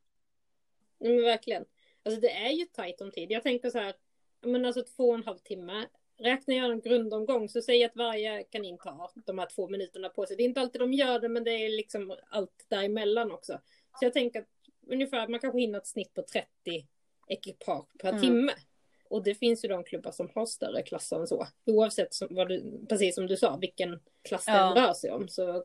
Men 0.98 1.22
verkligen. 1.22 1.64
Alltså 2.02 2.20
det 2.20 2.30
är 2.30 2.50
ju 2.50 2.64
tajt 2.64 3.00
om 3.00 3.10
tid. 3.10 3.30
Jag 3.30 3.42
tänker 3.42 3.70
så 3.70 3.78
här, 3.78 3.94
men 4.40 4.64
alltså 4.64 4.82
två 4.82 5.08
och 5.08 5.14
en 5.14 5.24
halv 5.24 5.38
timme. 5.38 5.86
Räknar 6.18 6.54
jag 6.54 6.70
en 6.70 6.80
grundomgång 6.80 7.48
så 7.48 7.62
säger 7.62 7.80
jag 7.80 7.88
att 7.88 7.96
varje 7.96 8.42
kanin 8.42 8.78
tar 8.78 9.10
de 9.14 9.38
här 9.38 9.46
två 9.46 9.68
minuterna 9.68 10.08
på 10.08 10.26
sig. 10.26 10.36
Det 10.36 10.42
är 10.42 10.44
inte 10.44 10.60
alltid 10.60 10.80
de 10.80 10.92
gör 10.92 11.18
det, 11.18 11.28
men 11.28 11.44
det 11.44 11.50
är 11.50 11.68
liksom 11.68 12.16
allt 12.30 12.66
däremellan 12.68 13.32
också. 13.32 13.60
Så 13.98 14.04
jag 14.04 14.12
tänker 14.12 14.40
att 14.40 14.48
ungefär, 14.86 15.28
man 15.28 15.40
kanske 15.40 15.60
hinner 15.60 15.78
ett 15.78 15.86
snitt 15.86 16.14
på 16.14 16.22
30 16.22 16.48
ekipage 17.28 17.98
per 17.98 18.08
mm. 18.08 18.22
timme. 18.22 18.52
Och 19.10 19.22
det 19.22 19.34
finns 19.34 19.64
ju 19.64 19.68
de 19.68 19.84
klubbar 19.84 20.10
som 20.10 20.30
har 20.34 20.46
större 20.46 20.82
klasser 20.82 21.20
än 21.20 21.26
så. 21.26 21.46
Oavsett 21.66 22.14
som, 22.14 22.28
vad 22.30 22.48
du, 22.48 22.86
precis 22.88 23.14
som 23.14 23.26
du 23.26 23.36
sa, 23.36 23.56
vilken 23.56 24.00
klass 24.22 24.44
ja. 24.46 24.74
den 24.74 24.84
rör 24.84 24.92
sig 24.92 25.10
om. 25.10 25.28
Så 25.28 25.64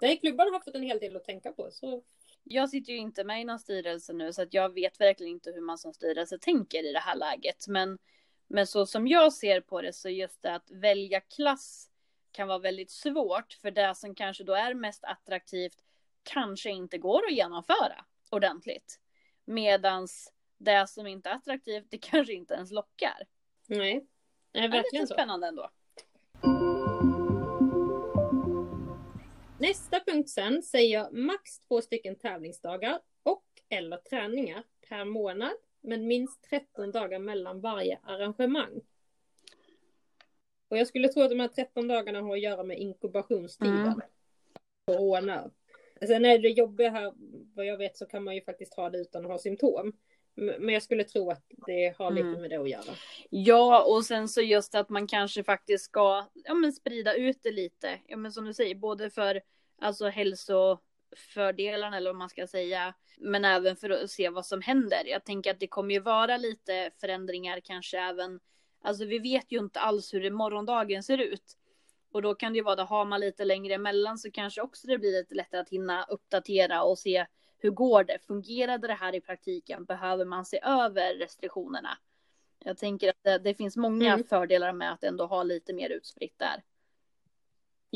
nej, 0.00 0.16
klubbarna 0.16 0.50
har 0.50 0.60
fått 0.60 0.74
en 0.74 0.82
hel 0.82 0.98
del 0.98 1.16
att 1.16 1.24
tänka 1.24 1.52
på. 1.52 1.68
Så. 1.70 2.02
Jag 2.42 2.70
sitter 2.70 2.92
ju 2.92 2.98
inte 2.98 3.24
med 3.24 3.40
i 3.40 3.44
någon 3.44 3.58
styrelse 3.58 4.12
nu 4.12 4.32
så 4.32 4.42
att 4.42 4.54
jag 4.54 4.74
vet 4.74 5.00
verkligen 5.00 5.32
inte 5.32 5.50
hur 5.50 5.60
man 5.60 5.78
som 5.78 5.92
styrelse 5.92 6.38
tänker 6.38 6.90
i 6.90 6.92
det 6.92 6.98
här 6.98 7.16
läget. 7.16 7.68
Men, 7.68 7.98
men 8.48 8.66
så 8.66 8.86
som 8.86 9.08
jag 9.08 9.32
ser 9.32 9.60
på 9.60 9.82
det 9.82 9.92
så 9.92 10.08
just 10.08 10.42
det 10.42 10.54
att 10.54 10.70
välja 10.70 11.20
klass 11.20 11.90
kan 12.32 12.48
vara 12.48 12.58
väldigt 12.58 12.90
svårt 12.90 13.52
för 13.52 13.70
det 13.70 13.94
som 13.94 14.14
kanske 14.14 14.44
då 14.44 14.54
är 14.54 14.74
mest 14.74 15.04
attraktivt 15.04 15.84
kanske 16.22 16.70
inte 16.70 16.98
går 16.98 17.26
att 17.26 17.32
genomföra 17.32 18.04
ordentligt. 18.30 19.00
Medans 19.44 20.32
det 20.58 20.88
som 20.88 21.06
inte 21.06 21.30
är 21.30 21.34
attraktivt, 21.34 21.86
det 21.90 21.98
kanske 22.02 22.32
inte 22.32 22.54
ens 22.54 22.70
lockar. 22.70 23.26
Nej, 23.66 24.06
det 24.52 24.58
är 24.58 24.68
verkligen 24.68 24.84
det 24.90 24.98
är 24.98 25.06
så. 25.06 25.14
spännande 25.14 25.46
ändå. 25.46 25.70
Nästa 29.58 30.00
punkt 30.00 30.30
sen 30.30 30.62
säger 30.62 31.10
max 31.10 31.58
två 31.58 31.82
stycken 31.82 32.18
tävlingsdagar 32.18 33.00
och 33.22 33.44
eller 33.68 33.96
träningar 33.96 34.64
per 34.88 35.04
månad 35.04 35.52
med 35.84 36.00
minst 36.00 36.42
13 36.50 36.90
dagar 36.90 37.18
mellan 37.18 37.60
varje 37.60 37.98
arrangemang. 38.02 38.80
Och 40.68 40.78
jag 40.78 40.86
skulle 40.86 41.08
tro 41.08 41.22
att 41.22 41.30
de 41.30 41.40
här 41.40 41.48
13 41.48 41.88
dagarna 41.88 42.20
har 42.20 42.32
att 42.32 42.40
göra 42.40 42.62
med 42.62 42.78
inkubationstiden. 42.78 43.80
Mm. 43.80 44.00
Corona. 44.86 45.50
Sen 46.06 46.24
är 46.24 46.38
det 46.38 46.48
jobbiga 46.48 46.90
här, 46.90 47.12
vad 47.54 47.66
jag 47.66 47.76
vet 47.78 47.96
så 47.96 48.06
kan 48.06 48.24
man 48.24 48.34
ju 48.34 48.40
faktiskt 48.40 48.74
ha 48.74 48.90
det 48.90 48.98
utan 48.98 49.24
att 49.24 49.30
ha 49.30 49.38
symptom. 49.38 49.92
Men 50.34 50.68
jag 50.68 50.82
skulle 50.82 51.04
tro 51.04 51.30
att 51.30 51.44
det 51.66 51.94
har 51.98 52.10
lite 52.10 52.28
Mm. 52.28 52.40
med 52.40 52.50
det 52.50 52.56
att 52.56 52.70
göra. 52.70 52.94
Ja, 53.30 53.84
och 53.84 54.04
sen 54.04 54.28
så 54.28 54.40
just 54.40 54.74
att 54.74 54.88
man 54.88 55.06
kanske 55.06 55.44
faktiskt 55.44 55.84
ska 55.84 56.26
ja, 56.34 56.54
men 56.54 56.72
sprida 56.72 57.14
ut 57.14 57.42
det 57.42 57.52
lite. 57.52 57.98
Ja, 58.06 58.16
men 58.16 58.32
som 58.32 58.44
du 58.44 58.54
säger, 58.54 58.74
både 58.74 59.10
för 59.10 59.40
alltså 59.78 60.08
hälsofördelarna 61.14 61.96
eller 61.96 62.10
vad 62.10 62.16
man 62.16 62.28
ska 62.28 62.46
säga, 62.46 62.94
men 63.18 63.44
även 63.44 63.76
för 63.76 63.90
att 63.90 64.10
se 64.10 64.28
vad 64.28 64.46
som 64.46 64.62
händer. 64.62 65.04
Jag 65.06 65.24
tänker 65.24 65.50
att 65.50 65.60
det 65.60 65.66
kommer 65.66 65.94
ju 65.94 66.00
vara 66.00 66.36
lite 66.36 66.90
förändringar 67.00 67.60
kanske 67.60 67.98
även, 67.98 68.40
alltså 68.82 69.04
vi 69.04 69.18
vet 69.18 69.52
ju 69.52 69.58
inte 69.58 69.80
alls 69.80 70.14
hur 70.14 70.20
det 70.20 70.30
morgondagen 70.30 71.02
ser 71.02 71.18
ut. 71.18 71.58
Och 72.12 72.22
då 72.22 72.34
kan 72.34 72.52
det 72.52 72.56
ju 72.56 72.62
vara, 72.62 72.76
då 72.76 72.82
har 72.82 73.04
man 73.04 73.20
lite 73.20 73.44
längre 73.44 73.74
emellan 73.74 74.18
så 74.18 74.30
kanske 74.30 74.62
också 74.62 74.86
det 74.86 74.98
blir 74.98 75.12
lite 75.12 75.34
lättare 75.34 75.60
att 75.60 75.68
hinna 75.68 76.04
uppdatera 76.04 76.82
och 76.82 76.98
se 76.98 77.26
hur 77.58 77.70
går 77.70 78.04
det? 78.04 78.18
Fungerade 78.26 78.86
det 78.86 78.94
här 78.94 79.14
i 79.14 79.20
praktiken? 79.20 79.84
Behöver 79.84 80.24
man 80.24 80.44
se 80.44 80.60
över 80.62 81.14
restriktionerna? 81.14 81.98
Jag 82.58 82.78
tänker 82.78 83.08
att 83.08 83.22
det, 83.22 83.38
det 83.38 83.54
finns 83.54 83.76
många 83.76 84.12
Mm. 84.12 84.24
fördelar 84.24 84.72
med 84.72 84.92
att 84.92 85.04
ändå 85.04 85.26
ha 85.26 85.42
lite 85.42 85.72
mer 85.72 85.90
utspritt 85.90 86.38
där. 86.38 86.62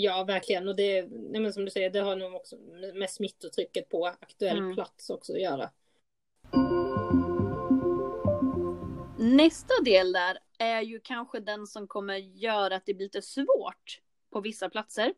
Ja, 0.00 0.24
verkligen. 0.24 0.68
Och 0.68 0.76
det, 0.76 1.06
nej 1.10 1.40
men 1.40 1.52
som 1.52 1.64
du 1.64 1.70
säger, 1.70 1.90
det 1.90 2.00
har 2.00 2.16
nog 2.16 2.34
också 2.34 2.56
med 2.94 3.10
smittotrycket 3.10 3.88
på 3.88 4.06
aktuell 4.06 4.58
Mm. 4.58 4.74
plats 4.74 5.10
också 5.10 5.32
att 5.32 5.40
göra. 5.40 5.70
Nästa 9.18 9.74
del 9.84 10.12
där 10.12 10.38
är 10.58 10.82
ju 10.82 11.00
kanske 11.00 11.40
den 11.40 11.66
som 11.66 11.88
kommer 11.88 12.16
göra 12.16 12.76
att 12.76 12.86
det 12.86 12.94
blir 12.94 13.06
lite 13.06 13.22
svårt 13.22 14.00
på 14.30 14.40
vissa 14.40 14.68
platser. 14.68 15.14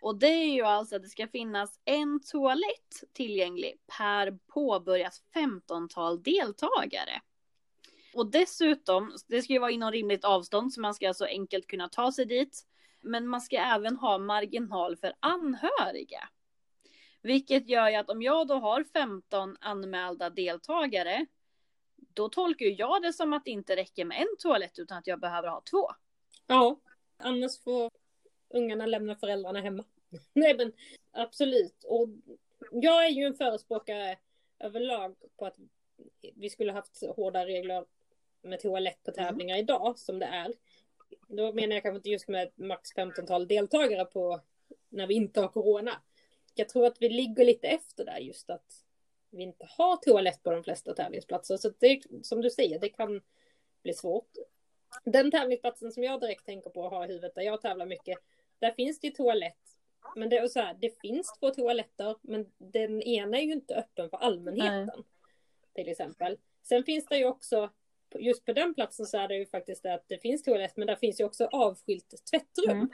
Och 0.00 0.16
det 0.16 0.26
är 0.26 0.54
ju 0.54 0.62
alltså 0.62 0.96
att 0.96 1.02
det 1.02 1.08
ska 1.08 1.28
finnas 1.28 1.80
en 1.84 2.20
toalett 2.20 3.04
tillgänglig 3.12 3.78
per 3.98 4.38
påbörjat 4.46 5.22
15-tal 5.34 6.22
deltagare. 6.22 7.20
Och 8.14 8.30
dessutom, 8.30 9.16
det 9.26 9.42
ska 9.42 9.52
ju 9.52 9.58
vara 9.58 9.70
inom 9.70 9.92
rimligt 9.92 10.24
avstånd 10.24 10.72
så 10.72 10.80
man 10.80 10.94
ska 10.94 11.08
alltså 11.08 11.24
enkelt 11.24 11.66
kunna 11.66 11.88
ta 11.88 12.12
sig 12.12 12.24
dit. 12.26 12.66
Men 13.06 13.28
man 13.28 13.40
ska 13.40 13.56
även 13.56 13.96
ha 13.96 14.18
marginal 14.18 14.96
för 14.96 15.12
anhöriga. 15.20 16.28
Vilket 17.22 17.68
gör 17.68 17.88
ju 17.88 17.96
att 17.96 18.10
om 18.10 18.22
jag 18.22 18.46
då 18.46 18.54
har 18.54 18.84
15 18.84 19.56
anmälda 19.60 20.30
deltagare 20.30 21.26
då 21.96 22.28
tolkar 22.28 22.66
jag 22.66 23.02
det 23.02 23.12
som 23.12 23.32
att 23.32 23.44
det 23.44 23.50
inte 23.50 23.76
räcker 23.76 24.04
med 24.04 24.20
en 24.20 24.36
toalett 24.38 24.78
utan 24.78 24.98
att 24.98 25.06
jag 25.06 25.20
behöver 25.20 25.48
ha 25.48 25.62
två. 25.70 25.90
Ja, 26.46 26.80
annars 27.16 27.60
får 27.60 27.90
ungarna 28.48 28.86
lämna 28.86 29.16
föräldrarna 29.16 29.60
hemma. 29.60 29.84
Nej 30.32 30.56
men 30.56 30.72
absolut. 31.12 31.84
Och 31.84 32.08
jag 32.72 33.06
är 33.06 33.10
ju 33.10 33.24
en 33.24 33.34
förespråkare 33.34 34.18
överlag 34.58 35.16
på 35.36 35.46
att 35.46 35.56
vi 36.34 36.50
skulle 36.50 36.72
haft 36.72 37.02
hårda 37.16 37.46
regler 37.46 37.84
med 38.42 38.60
toalett 38.60 39.02
på 39.02 39.10
tävlingar 39.10 39.58
idag 39.58 39.98
som 39.98 40.18
det 40.18 40.26
är. 40.26 40.52
Då 41.28 41.52
menar 41.52 41.74
jag 41.74 41.82
kanske 41.82 41.96
inte 41.96 42.10
just 42.10 42.28
med 42.28 42.50
max 42.54 42.94
15-tal 42.94 43.48
deltagare 43.48 44.04
på 44.04 44.40
när 44.88 45.06
vi 45.06 45.14
inte 45.14 45.40
har 45.40 45.48
corona. 45.48 46.02
Jag 46.54 46.68
tror 46.68 46.86
att 46.86 47.02
vi 47.02 47.08
ligger 47.08 47.44
lite 47.44 47.68
efter 47.68 48.04
där 48.04 48.18
just 48.18 48.50
att 48.50 48.84
vi 49.30 49.42
inte 49.42 49.66
har 49.68 49.96
toalett 49.96 50.42
på 50.42 50.50
de 50.50 50.64
flesta 50.64 50.94
tävlingsplatser. 50.94 51.56
Så 51.56 51.72
det, 51.78 52.02
som 52.22 52.40
du 52.40 52.50
säger, 52.50 52.78
det 52.78 52.88
kan 52.88 53.22
bli 53.82 53.94
svårt. 53.94 54.30
Den 55.04 55.30
tävlingsplatsen 55.30 55.92
som 55.92 56.02
jag 56.02 56.20
direkt 56.20 56.46
tänker 56.46 56.70
på 56.70 56.80
och 56.82 56.90
har 56.90 57.04
i 57.04 57.08
huvudet 57.08 57.34
där 57.34 57.42
jag 57.42 57.60
tävlar 57.60 57.86
mycket, 57.86 58.18
där 58.58 58.70
finns 58.70 59.00
det 59.00 59.10
toalett. 59.10 59.56
Men 60.16 60.28
det 60.28 60.38
är 60.38 60.48
så 60.48 60.60
här, 60.60 60.76
det 60.80 61.00
finns 61.00 61.32
två 61.40 61.50
toaletter, 61.50 62.16
men 62.22 62.52
den 62.58 63.02
ena 63.02 63.38
är 63.38 63.42
ju 63.42 63.52
inte 63.52 63.74
öppen 63.74 64.10
för 64.10 64.16
allmänheten. 64.16 65.04
Till 65.74 65.88
exempel. 65.88 66.38
Sen 66.62 66.84
finns 66.84 67.06
det 67.06 67.18
ju 67.18 67.24
också, 67.24 67.70
just 68.20 68.44
på 68.44 68.52
den 68.52 68.74
platsen 68.74 69.06
så 69.06 69.18
är 69.18 69.28
det 69.28 69.36
ju 69.36 69.46
faktiskt 69.46 69.86
att 69.86 70.04
det 70.08 70.18
finns 70.18 70.42
toalett, 70.42 70.76
men 70.76 70.86
där 70.86 70.96
finns 70.96 71.20
ju 71.20 71.24
också 71.24 71.44
avskilt 71.44 72.14
tvättrum. 72.30 72.76
Mm. 72.76 72.90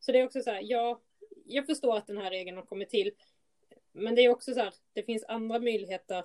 Så 0.00 0.12
det 0.12 0.20
är 0.20 0.24
också 0.24 0.40
så 0.40 0.50
här, 0.50 0.60
ja, 0.64 1.00
jag 1.46 1.66
förstår 1.66 1.96
att 1.96 2.06
den 2.06 2.18
här 2.18 2.30
regeln 2.30 2.56
har 2.56 2.64
kommit 2.64 2.90
till. 2.90 3.12
Men 3.92 4.14
det 4.14 4.22
är 4.22 4.28
också 4.28 4.54
så 4.54 4.60
här, 4.60 4.74
det 4.92 5.02
finns 5.02 5.24
andra 5.28 5.58
möjligheter. 5.58 6.24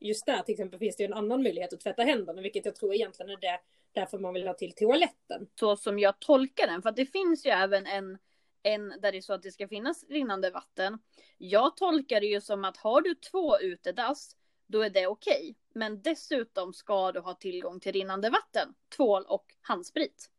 Just 0.00 0.26
där 0.26 0.42
till 0.42 0.52
exempel 0.52 0.78
finns 0.78 0.96
det 0.96 1.02
ju 1.02 1.06
en 1.06 1.14
annan 1.14 1.42
möjlighet 1.42 1.72
att 1.72 1.80
tvätta 1.80 2.02
händerna, 2.02 2.42
vilket 2.42 2.64
jag 2.64 2.74
tror 2.74 2.94
egentligen 2.94 3.30
är 3.30 3.36
det 3.36 3.60
därför 3.92 4.18
man 4.18 4.34
vill 4.34 4.46
ha 4.46 4.54
till 4.54 4.72
toaletten. 4.72 5.48
Så 5.60 5.76
som 5.76 5.98
jag 5.98 6.18
tolkar 6.18 6.66
den, 6.66 6.82
för 6.82 6.88
att 6.88 6.96
det 6.96 7.06
finns 7.06 7.46
ju 7.46 7.50
även 7.50 7.86
en, 7.86 8.18
en 8.62 8.88
där 8.88 9.12
det 9.12 9.18
är 9.18 9.22
så 9.22 9.32
att 9.32 9.42
det 9.42 9.50
ska 9.50 9.68
finnas 9.68 10.04
rinnande 10.08 10.50
vatten. 10.50 10.98
Jag 11.38 11.76
tolkar 11.76 12.20
det 12.20 12.26
ju 12.26 12.40
som 12.40 12.64
att 12.64 12.76
har 12.76 13.00
du 13.00 13.14
två 13.14 13.58
utedass, 13.58 14.36
då 14.70 14.82
är 14.82 14.90
det 14.90 15.06
okej. 15.06 15.54
Men 15.72 16.02
dessutom 16.02 16.72
ska 16.72 17.12
du 17.12 17.20
ha 17.20 17.34
tillgång 17.34 17.80
till 17.80 17.92
rinnande 17.92 18.30
vatten, 18.30 18.74
tvål 18.96 19.24
och 19.26 19.54
handsprit. 19.60 20.30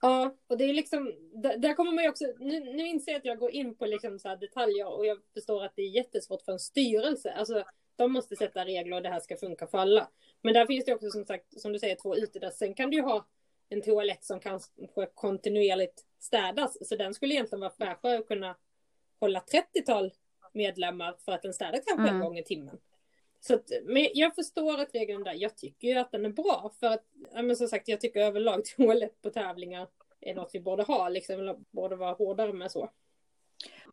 Ja, 0.00 0.34
och 0.46 0.58
det 0.58 0.64
är 0.64 0.72
liksom, 0.74 1.12
där, 1.42 1.56
där 1.56 1.74
kommer 1.74 1.92
man 1.92 2.04
ju 2.04 2.10
också, 2.10 2.24
nu, 2.38 2.60
nu 2.60 2.86
inser 2.86 3.12
jag 3.12 3.18
att 3.18 3.24
jag 3.24 3.38
går 3.38 3.50
in 3.50 3.74
på 3.74 3.86
liksom 3.86 4.18
så 4.18 4.36
detaljer 4.36 4.86
och 4.86 5.06
jag 5.06 5.18
förstår 5.34 5.64
att 5.64 5.72
det 5.76 5.82
är 5.82 5.88
jättesvårt 5.88 6.42
för 6.42 6.52
en 6.52 6.58
styrelse. 6.58 7.32
Alltså, 7.32 7.64
de 7.96 8.12
måste 8.12 8.36
sätta 8.36 8.64
regler 8.64 8.96
och 8.96 9.02
det 9.02 9.08
här 9.08 9.20
ska 9.20 9.36
funka 9.36 9.66
för 9.66 9.78
alla. 9.78 10.10
Men 10.42 10.54
där 10.54 10.66
finns 10.66 10.84
det 10.84 10.94
också 10.94 11.10
som 11.10 11.24
sagt, 11.24 11.60
som 11.60 11.72
du 11.72 11.78
säger, 11.78 11.96
två 11.96 12.16
utedass. 12.16 12.58
Sen 12.58 12.74
kan 12.74 12.90
du 12.90 12.96
ju 12.96 13.02
ha 13.02 13.26
en 13.68 13.82
toalett 13.82 14.24
som 14.24 14.40
kanske 14.40 14.70
kontinuerligt 15.14 16.04
städas. 16.18 16.88
Så 16.88 16.96
den 16.96 17.14
skulle 17.14 17.34
egentligen 17.34 17.60
vara 17.60 17.70
fräschare 17.70 18.18
att 18.18 18.26
kunna 18.28 18.56
hålla 19.20 19.40
30-tal 19.40 20.12
medlemmar 20.52 21.16
för 21.24 21.32
att 21.32 21.42
den 21.42 21.54
städar 21.54 21.80
kanske 21.86 22.02
en 22.02 22.08
Mm. 22.08 22.20
gång 22.20 22.38
i 22.38 22.44
timmen. 22.44 22.78
Så 23.40 23.54
att, 23.54 23.70
men 23.84 24.08
jag 24.14 24.34
förstår 24.34 24.80
att 24.80 24.94
regeln 24.94 25.24
där, 25.24 25.34
jag 25.34 25.56
tycker 25.56 25.88
ju 25.88 25.94
att 25.94 26.12
den 26.12 26.24
är 26.24 26.30
bra 26.30 26.72
för 26.80 26.86
att, 26.86 27.04
ja, 27.32 27.42
men 27.42 27.56
som 27.56 27.68
sagt, 27.68 27.88
jag 27.88 28.00
tycker 28.00 28.20
överlag 28.20 28.64
toalett 28.76 29.22
på 29.22 29.30
tävlingar 29.30 29.88
är 30.20 30.34
något 30.34 30.50
vi 30.52 30.60
borde 30.60 30.82
ha, 30.82 31.08
liksom, 31.08 31.40
eller 31.40 31.56
borde 31.70 31.96
vara 31.96 32.12
hårdare 32.12 32.52
med 32.52 32.70
så. 32.70 32.90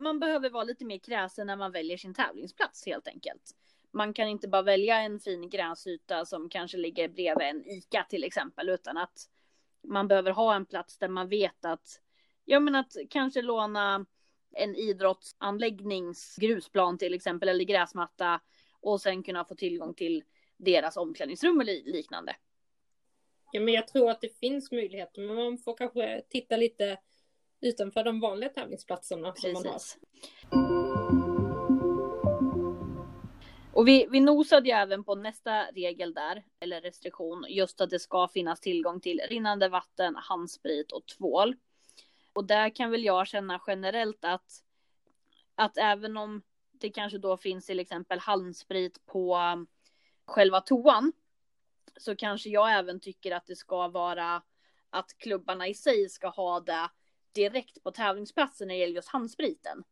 Man 0.00 0.20
behöver 0.20 0.50
vara 0.50 0.64
lite 0.64 0.84
mer 0.84 0.98
kräsen 0.98 1.46
när 1.46 1.56
man 1.56 1.72
väljer 1.72 1.96
sin 1.96 2.14
tävlingsplats 2.14 2.86
helt 2.86 3.08
enkelt. 3.08 3.50
Man 3.92 4.14
kan 4.14 4.28
inte 4.28 4.48
bara 4.48 4.62
välja 4.62 5.00
en 5.00 5.20
fin 5.20 5.48
gräsyta 5.48 6.24
som 6.24 6.48
kanske 6.48 6.76
ligger 6.76 7.08
bredvid 7.08 7.46
en 7.46 7.64
ICA 7.66 8.06
till 8.08 8.24
exempel, 8.24 8.68
utan 8.68 8.96
att 8.96 9.28
man 9.82 10.08
behöver 10.08 10.30
ha 10.30 10.54
en 10.54 10.66
plats 10.66 10.98
där 10.98 11.08
man 11.08 11.28
vet 11.28 11.64
att, 11.64 12.00
ja 12.44 12.60
men 12.60 12.74
att 12.74 12.92
kanske 13.10 13.42
låna 13.42 14.06
en 14.52 14.76
idrottsanläggnings 14.76 16.36
grusplan 16.36 16.98
till 16.98 17.14
exempel, 17.14 17.48
eller 17.48 17.64
gräsmatta, 17.64 18.40
och 18.84 19.00
sen 19.00 19.22
kunna 19.22 19.44
få 19.44 19.54
tillgång 19.54 19.94
till 19.94 20.24
deras 20.56 20.96
omklädningsrum 20.96 21.60
eller 21.60 21.92
liknande. 21.92 22.36
Ja, 23.52 23.60
men 23.60 23.74
jag 23.74 23.88
tror 23.88 24.10
att 24.10 24.20
det 24.20 24.38
finns 24.38 24.72
möjligheter, 24.72 25.22
men 25.22 25.36
man 25.36 25.58
får 25.58 25.76
kanske 25.76 26.22
titta 26.28 26.56
lite 26.56 26.98
utanför 27.60 28.04
de 28.04 28.20
vanliga 28.20 28.48
tävlingsplatserna 28.48 29.34
som 29.34 29.52
man 29.52 29.66
har. 29.66 29.72
Precis. 29.72 29.98
Och 33.74 33.88
vi, 33.88 34.06
vi 34.10 34.20
nosade 34.20 34.68
ju 34.68 34.74
även 34.74 35.04
på 35.04 35.14
nästa 35.14 35.64
regel 35.64 36.14
där, 36.14 36.44
eller 36.60 36.80
restriktion, 36.80 37.46
just 37.48 37.80
att 37.80 37.90
det 37.90 37.98
ska 37.98 38.28
finnas 38.28 38.60
tillgång 38.60 39.00
till 39.00 39.20
rinnande 39.28 39.68
vatten, 39.68 40.16
handsprit 40.16 40.92
och 40.92 41.06
tvål. 41.06 41.56
Och 42.32 42.44
där 42.44 42.76
kan 42.76 42.90
väl 42.90 43.04
jag 43.04 43.26
känna 43.26 43.60
generellt 43.66 44.24
att, 44.24 44.62
att 45.54 45.78
även 45.78 46.16
om 46.16 46.42
det 46.84 46.90
kanske 46.90 47.18
då 47.18 47.36
finns 47.36 47.66
till 47.66 47.80
exempel 47.80 48.18
handsprit 48.18 49.06
på 49.06 49.36
um, 49.36 49.66
själva 50.24 50.60
toan, 50.60 51.12
så 51.96 52.16
kanske 52.16 52.48
jag 52.48 52.78
även 52.78 53.00
tycker 53.00 53.32
att 53.32 53.46
det 53.46 53.56
ska 53.56 53.88
vara 53.88 54.42
att 54.90 55.18
klubbarna 55.18 55.68
i 55.68 55.74
sig 55.74 56.08
ska 56.08 56.28
ha 56.28 56.60
det 56.60 56.90
direkt 57.32 57.82
på 57.82 57.90
tävlingsplatsen 57.90 58.68
när 58.68 58.74
det 58.74 58.80
gäller 58.80 58.94
just 58.94 59.08
handspriten. 59.08 59.84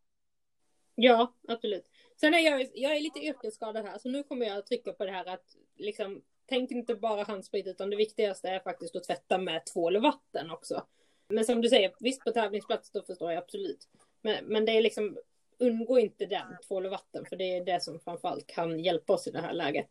Ja, 0.95 1.35
absolut. 1.49 1.91
Sen 2.21 2.35
är 2.35 2.39
jag, 2.39 2.71
jag 2.75 2.97
är 2.97 3.01
lite 3.01 3.21
yrkesskadad 3.21 3.87
här, 3.87 3.99
så 3.99 4.09
nu 4.09 4.23
kommer 4.23 4.47
jag 4.47 4.59
att 4.59 4.67
trycka 4.67 4.93
på 4.93 5.05
det 5.05 5.13
här 5.13 5.25
att 5.25 5.57
liksom, 5.77 6.23
tänk 6.47 6.71
inte 6.71 6.95
bara 6.95 7.23
handsprit, 7.23 7.67
utan 7.67 7.91
det 7.91 7.97
viktigaste 7.97 8.49
är 8.49 8.61
faktiskt 8.61 8.97
att 8.97 9.05
tvätta 9.05 9.39
med 9.39 9.67
tvål 9.67 9.97
och 9.97 10.03
vatten 10.03 10.51
också. 10.51 10.87
Men 11.29 11.45
som 11.45 11.61
du 11.61 11.69
säger, 11.69 11.95
visst 12.01 12.25
på 12.25 12.31
tävlingsplats, 12.31 12.91
då 12.91 13.03
förstår 13.03 13.33
jag 13.33 13.43
absolut. 13.43 13.89
Men, 14.21 14.45
men 14.45 14.65
det 14.65 14.73
är 14.73 14.83
liksom, 14.83 15.19
undgå 15.63 15.99
inte 15.99 16.27
den, 16.27 16.57
tvål 16.69 16.87
och 16.87 16.91
vatten, 16.91 17.25
för 17.25 17.37
det 17.37 17.57
är 17.57 17.65
det 17.65 17.83
som 17.83 18.01
framförallt 18.01 18.47
kan 18.47 18.79
hjälpa 18.79 19.13
oss 19.13 19.27
i 19.27 19.31
det 19.31 19.41
här 19.41 19.53
läget. 19.53 19.89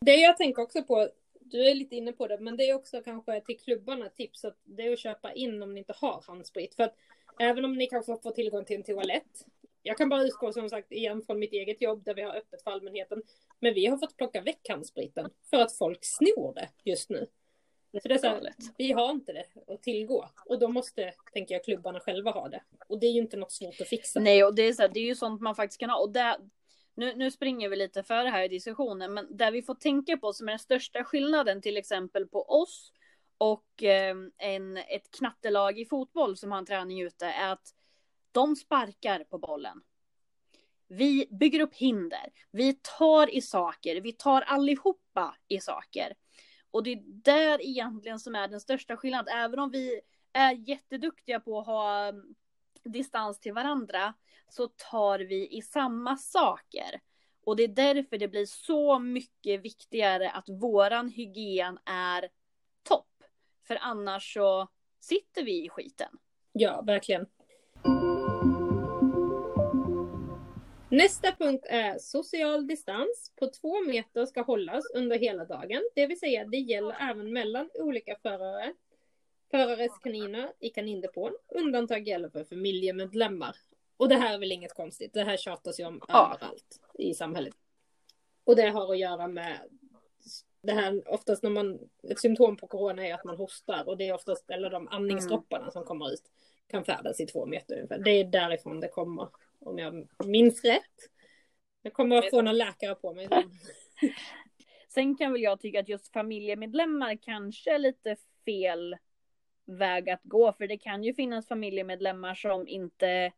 Det 0.00 0.14
jag 0.14 0.36
tänker 0.36 0.62
också 0.62 0.82
på, 0.82 1.08
du 1.40 1.68
är 1.68 1.74
lite 1.74 1.96
inne 1.96 2.12
på 2.12 2.26
det, 2.26 2.38
men 2.38 2.56
det 2.56 2.68
är 2.70 2.74
också 2.74 3.02
kanske 3.02 3.40
till 3.40 3.58
klubbarna 3.58 4.06
ett 4.06 4.16
tips 4.16 4.44
att 4.44 4.58
det 4.64 4.82
är 4.82 4.92
att 4.92 4.98
köpa 4.98 5.32
in 5.32 5.62
om 5.62 5.74
ni 5.74 5.78
inte 5.78 5.94
har 5.96 6.24
handsprit. 6.26 6.74
För 6.74 6.82
att 6.82 6.94
även 7.38 7.64
om 7.64 7.74
ni 7.74 7.86
kanske 7.86 8.16
får 8.22 8.30
tillgång 8.30 8.64
till 8.64 8.76
en 8.76 8.82
toalett, 8.82 9.46
jag 9.82 9.98
kan 9.98 10.08
bara 10.08 10.22
utgå 10.22 10.52
som 10.52 10.68
sagt 10.68 10.92
igen 10.92 11.22
från 11.26 11.38
mitt 11.38 11.52
eget 11.52 11.82
jobb 11.82 12.04
där 12.04 12.14
vi 12.14 12.22
har 12.22 12.36
öppet 12.36 12.62
för 12.62 12.70
allmänheten. 12.70 13.22
Men 13.60 13.74
vi 13.74 13.86
har 13.86 13.98
fått 13.98 14.16
plocka 14.16 14.40
väck 14.40 14.68
handspriten 14.68 15.30
för 15.50 15.56
att 15.56 15.72
folk 15.72 15.98
snor 16.02 16.54
det 16.54 16.68
just 16.84 17.10
nu. 17.10 17.26
Så 18.02 18.08
det 18.08 18.14
är 18.14 18.18
så 18.18 18.26
här, 18.26 18.52
vi 18.76 18.92
har 18.92 19.10
inte 19.10 19.32
det 19.32 19.74
att 19.74 19.82
tillgå. 19.82 20.28
Och 20.46 20.58
då 20.58 20.68
måste, 20.68 21.12
tänker 21.32 21.54
jag, 21.54 21.64
klubbarna 21.64 22.00
själva 22.00 22.30
ha 22.30 22.48
det. 22.48 22.62
Och 22.88 23.00
det 23.00 23.06
är 23.06 23.12
ju 23.12 23.20
inte 23.20 23.36
något 23.36 23.52
svårt 23.52 23.80
att 23.80 23.88
fixa. 23.88 24.20
Nej, 24.20 24.44
och 24.44 24.54
det 24.54 24.62
är, 24.62 24.72
så 24.72 24.82
här, 24.82 24.88
det 24.88 25.00
är 25.00 25.04
ju 25.04 25.14
sånt 25.14 25.40
man 25.40 25.54
faktiskt 25.54 25.80
kan 25.80 25.90
ha. 25.90 25.98
Och 25.98 26.12
det, 26.12 26.38
nu, 26.94 27.14
nu 27.16 27.30
springer 27.30 27.68
vi 27.68 27.76
lite 27.76 28.02
före 28.02 28.28
här 28.28 28.42
i 28.42 28.48
diskussionen, 28.48 29.14
men 29.14 29.36
där 29.36 29.50
vi 29.50 29.62
får 29.62 29.74
tänka 29.74 30.16
på 30.16 30.32
som 30.32 30.48
är 30.48 30.52
den 30.52 30.58
största 30.58 31.04
skillnaden 31.04 31.62
till 31.62 31.76
exempel 31.76 32.26
på 32.26 32.42
oss 32.42 32.92
och 33.38 33.82
eh, 33.82 34.16
en, 34.38 34.76
ett 34.76 35.10
knattelag 35.18 35.78
i 35.78 35.86
fotboll 35.86 36.36
som 36.36 36.50
har 36.50 36.58
en 36.58 36.66
träning 36.66 37.02
ute 37.02 37.26
är 37.26 37.52
att 37.52 37.74
de 38.32 38.56
sparkar 38.56 39.24
på 39.24 39.38
bollen. 39.38 39.82
Vi 40.88 41.26
bygger 41.30 41.60
upp 41.60 41.74
hinder, 41.74 42.32
vi 42.50 42.78
tar 42.98 43.34
i 43.34 43.42
saker, 43.42 44.00
vi 44.00 44.12
tar 44.12 44.40
allihopa 44.42 45.36
i 45.48 45.60
saker. 45.60 46.14
Och 46.74 46.82
det 46.82 46.92
är 46.92 47.02
där 47.06 47.62
egentligen 47.62 48.18
som 48.20 48.34
är 48.34 48.48
den 48.48 48.60
största 48.60 48.96
skillnaden, 48.96 49.36
även 49.36 49.58
om 49.58 49.70
vi 49.70 50.00
är 50.32 50.52
jätteduktiga 50.52 51.40
på 51.40 51.60
att 51.60 51.66
ha 51.66 52.08
mm, 52.08 52.34
distans 52.84 53.40
till 53.40 53.52
varandra 53.52 54.14
så 54.48 54.68
tar 54.68 55.18
vi 55.18 55.56
i 55.56 55.62
samma 55.62 56.16
saker. 56.16 57.00
Och 57.44 57.56
det 57.56 57.64
är 57.64 57.68
därför 57.68 58.18
det 58.18 58.28
blir 58.28 58.46
så 58.46 58.98
mycket 58.98 59.60
viktigare 59.60 60.30
att 60.30 60.48
våran 60.48 61.08
hygien 61.08 61.78
är 61.84 62.28
topp. 62.82 63.22
För 63.66 63.78
annars 63.80 64.34
så 64.34 64.68
sitter 65.00 65.42
vi 65.44 65.64
i 65.64 65.68
skiten. 65.68 66.18
Ja, 66.52 66.82
verkligen. 66.82 67.26
Nästa 70.94 71.32
punkt 71.32 71.66
är 71.68 71.98
social 71.98 72.66
distans 72.66 73.32
på 73.36 73.46
två 73.46 73.84
meter 73.84 74.26
ska 74.26 74.42
hållas 74.42 74.84
under 74.94 75.18
hela 75.18 75.44
dagen. 75.44 75.82
Det 75.94 76.06
vill 76.06 76.18
säga 76.18 76.44
det 76.44 76.56
gäller 76.56 76.96
även 77.10 77.32
mellan 77.32 77.70
olika 77.74 78.16
förare. 78.22 78.74
Förares 79.50 79.98
kaniner 79.98 80.52
i 80.60 80.68
kanindepån. 80.70 81.32
Undantag 81.48 82.08
gäller 82.08 82.28
för 82.28 82.44
familjemedlemmar. 82.44 83.56
Och 83.96 84.08
det 84.08 84.14
här 84.14 84.34
är 84.34 84.38
väl 84.38 84.52
inget 84.52 84.74
konstigt. 84.74 85.14
Det 85.14 85.24
här 85.24 85.36
tjatas 85.36 85.80
ju 85.80 85.84
om 85.84 86.02
ja. 86.08 86.34
överallt 86.34 86.80
i 86.98 87.14
samhället. 87.14 87.54
Och 88.44 88.56
det 88.56 88.68
har 88.68 88.92
att 88.92 88.98
göra 88.98 89.28
med 89.28 89.58
det 90.62 90.72
här 90.72 91.02
oftast 91.06 91.42
när 91.42 91.50
man, 91.50 91.78
ett 92.02 92.20
symptom 92.20 92.56
på 92.56 92.66
corona 92.66 93.06
är 93.06 93.14
att 93.14 93.24
man 93.24 93.36
hostar 93.36 93.88
och 93.88 93.96
det 93.96 94.08
är 94.08 94.14
oftast, 94.14 94.50
eller 94.50 94.70
de 94.70 94.88
andningsdropparna 94.88 95.62
mm. 95.62 95.72
som 95.72 95.84
kommer 95.84 96.12
ut 96.12 96.30
kan 96.66 96.84
färdas 96.84 97.20
i 97.20 97.26
två 97.26 97.46
meter 97.46 97.74
ungefär. 97.74 97.98
Det 97.98 98.10
är 98.10 98.24
därifrån 98.24 98.80
det 98.80 98.88
kommer 98.88 99.28
om 99.64 99.78
jag 99.78 100.08
minns 100.24 100.64
rätt. 100.64 101.10
Jag 101.82 101.92
kommer 101.92 102.16
att 102.16 102.30
få 102.30 102.42
någon 102.42 102.56
läkare 102.56 102.94
på 102.94 103.14
mig. 103.14 103.28
Sen 104.88 105.16
kan 105.16 105.32
väl 105.32 105.42
jag 105.42 105.60
tycka 105.60 105.80
att 105.80 105.88
just 105.88 106.12
familjemedlemmar 106.12 107.16
kanske 107.16 107.74
är 107.74 107.78
lite 107.78 108.16
fel 108.44 108.96
väg 109.64 110.10
att 110.10 110.22
gå, 110.22 110.52
för 110.52 110.66
det 110.66 110.78
kan 110.78 111.04
ju 111.04 111.14
finnas 111.14 111.48
familjemedlemmar 111.48 112.34
som 112.34 112.68
inte 112.68 113.32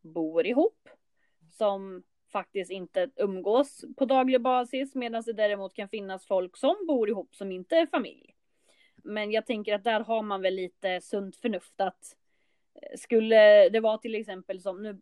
bor 0.00 0.46
ihop, 0.46 0.88
som 1.48 2.02
faktiskt 2.32 2.70
inte 2.70 3.10
umgås 3.16 3.84
på 3.96 4.04
daglig 4.04 4.40
basis, 4.40 4.94
medan 4.94 5.22
det 5.26 5.32
däremot 5.32 5.74
kan 5.74 5.88
finnas 5.88 6.26
folk 6.26 6.56
som 6.56 6.76
bor 6.88 7.08
ihop 7.08 7.34
som 7.34 7.52
inte 7.52 7.76
är 7.76 7.86
familj. 7.86 8.34
Men 9.04 9.30
jag 9.30 9.46
tänker 9.46 9.74
att 9.74 9.84
där 9.84 10.00
har 10.00 10.22
man 10.22 10.42
väl 10.42 10.54
lite 10.54 11.00
sunt 11.00 11.36
förnuft 11.36 11.80
att 11.80 12.16
eh, 12.74 12.98
skulle 12.98 13.68
det 13.68 13.80
vara 13.80 13.98
till 13.98 14.14
exempel 14.14 14.60
som 14.60 14.82
nu 14.82 15.00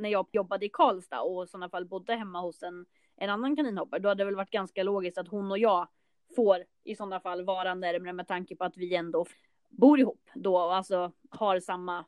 när 0.00 0.08
jag 0.08 0.26
jobbade 0.32 0.66
i 0.66 0.68
Karlstad 0.68 1.20
och 1.20 1.44
i 1.44 1.46
sådana 1.46 1.68
fall 1.68 1.84
bodde 1.84 2.14
hemma 2.14 2.40
hos 2.40 2.62
en, 2.62 2.86
en 3.16 3.30
annan 3.30 3.56
kaninhoppare, 3.56 4.00
då 4.00 4.08
hade 4.08 4.20
det 4.20 4.24
väl 4.24 4.36
varit 4.36 4.50
ganska 4.50 4.82
logiskt 4.82 5.18
att 5.18 5.28
hon 5.28 5.50
och 5.50 5.58
jag 5.58 5.88
får 6.36 6.64
i 6.84 6.96
sådana 6.96 7.20
fall 7.20 7.44
vara 7.44 7.74
närmare 7.74 8.12
med 8.12 8.28
tanke 8.28 8.56
på 8.56 8.64
att 8.64 8.76
vi 8.76 8.94
ändå 8.94 9.26
bor 9.68 10.00
ihop 10.00 10.30
då, 10.34 10.56
och 10.56 10.74
alltså 10.74 11.12
har 11.30 11.60
samma 11.60 12.04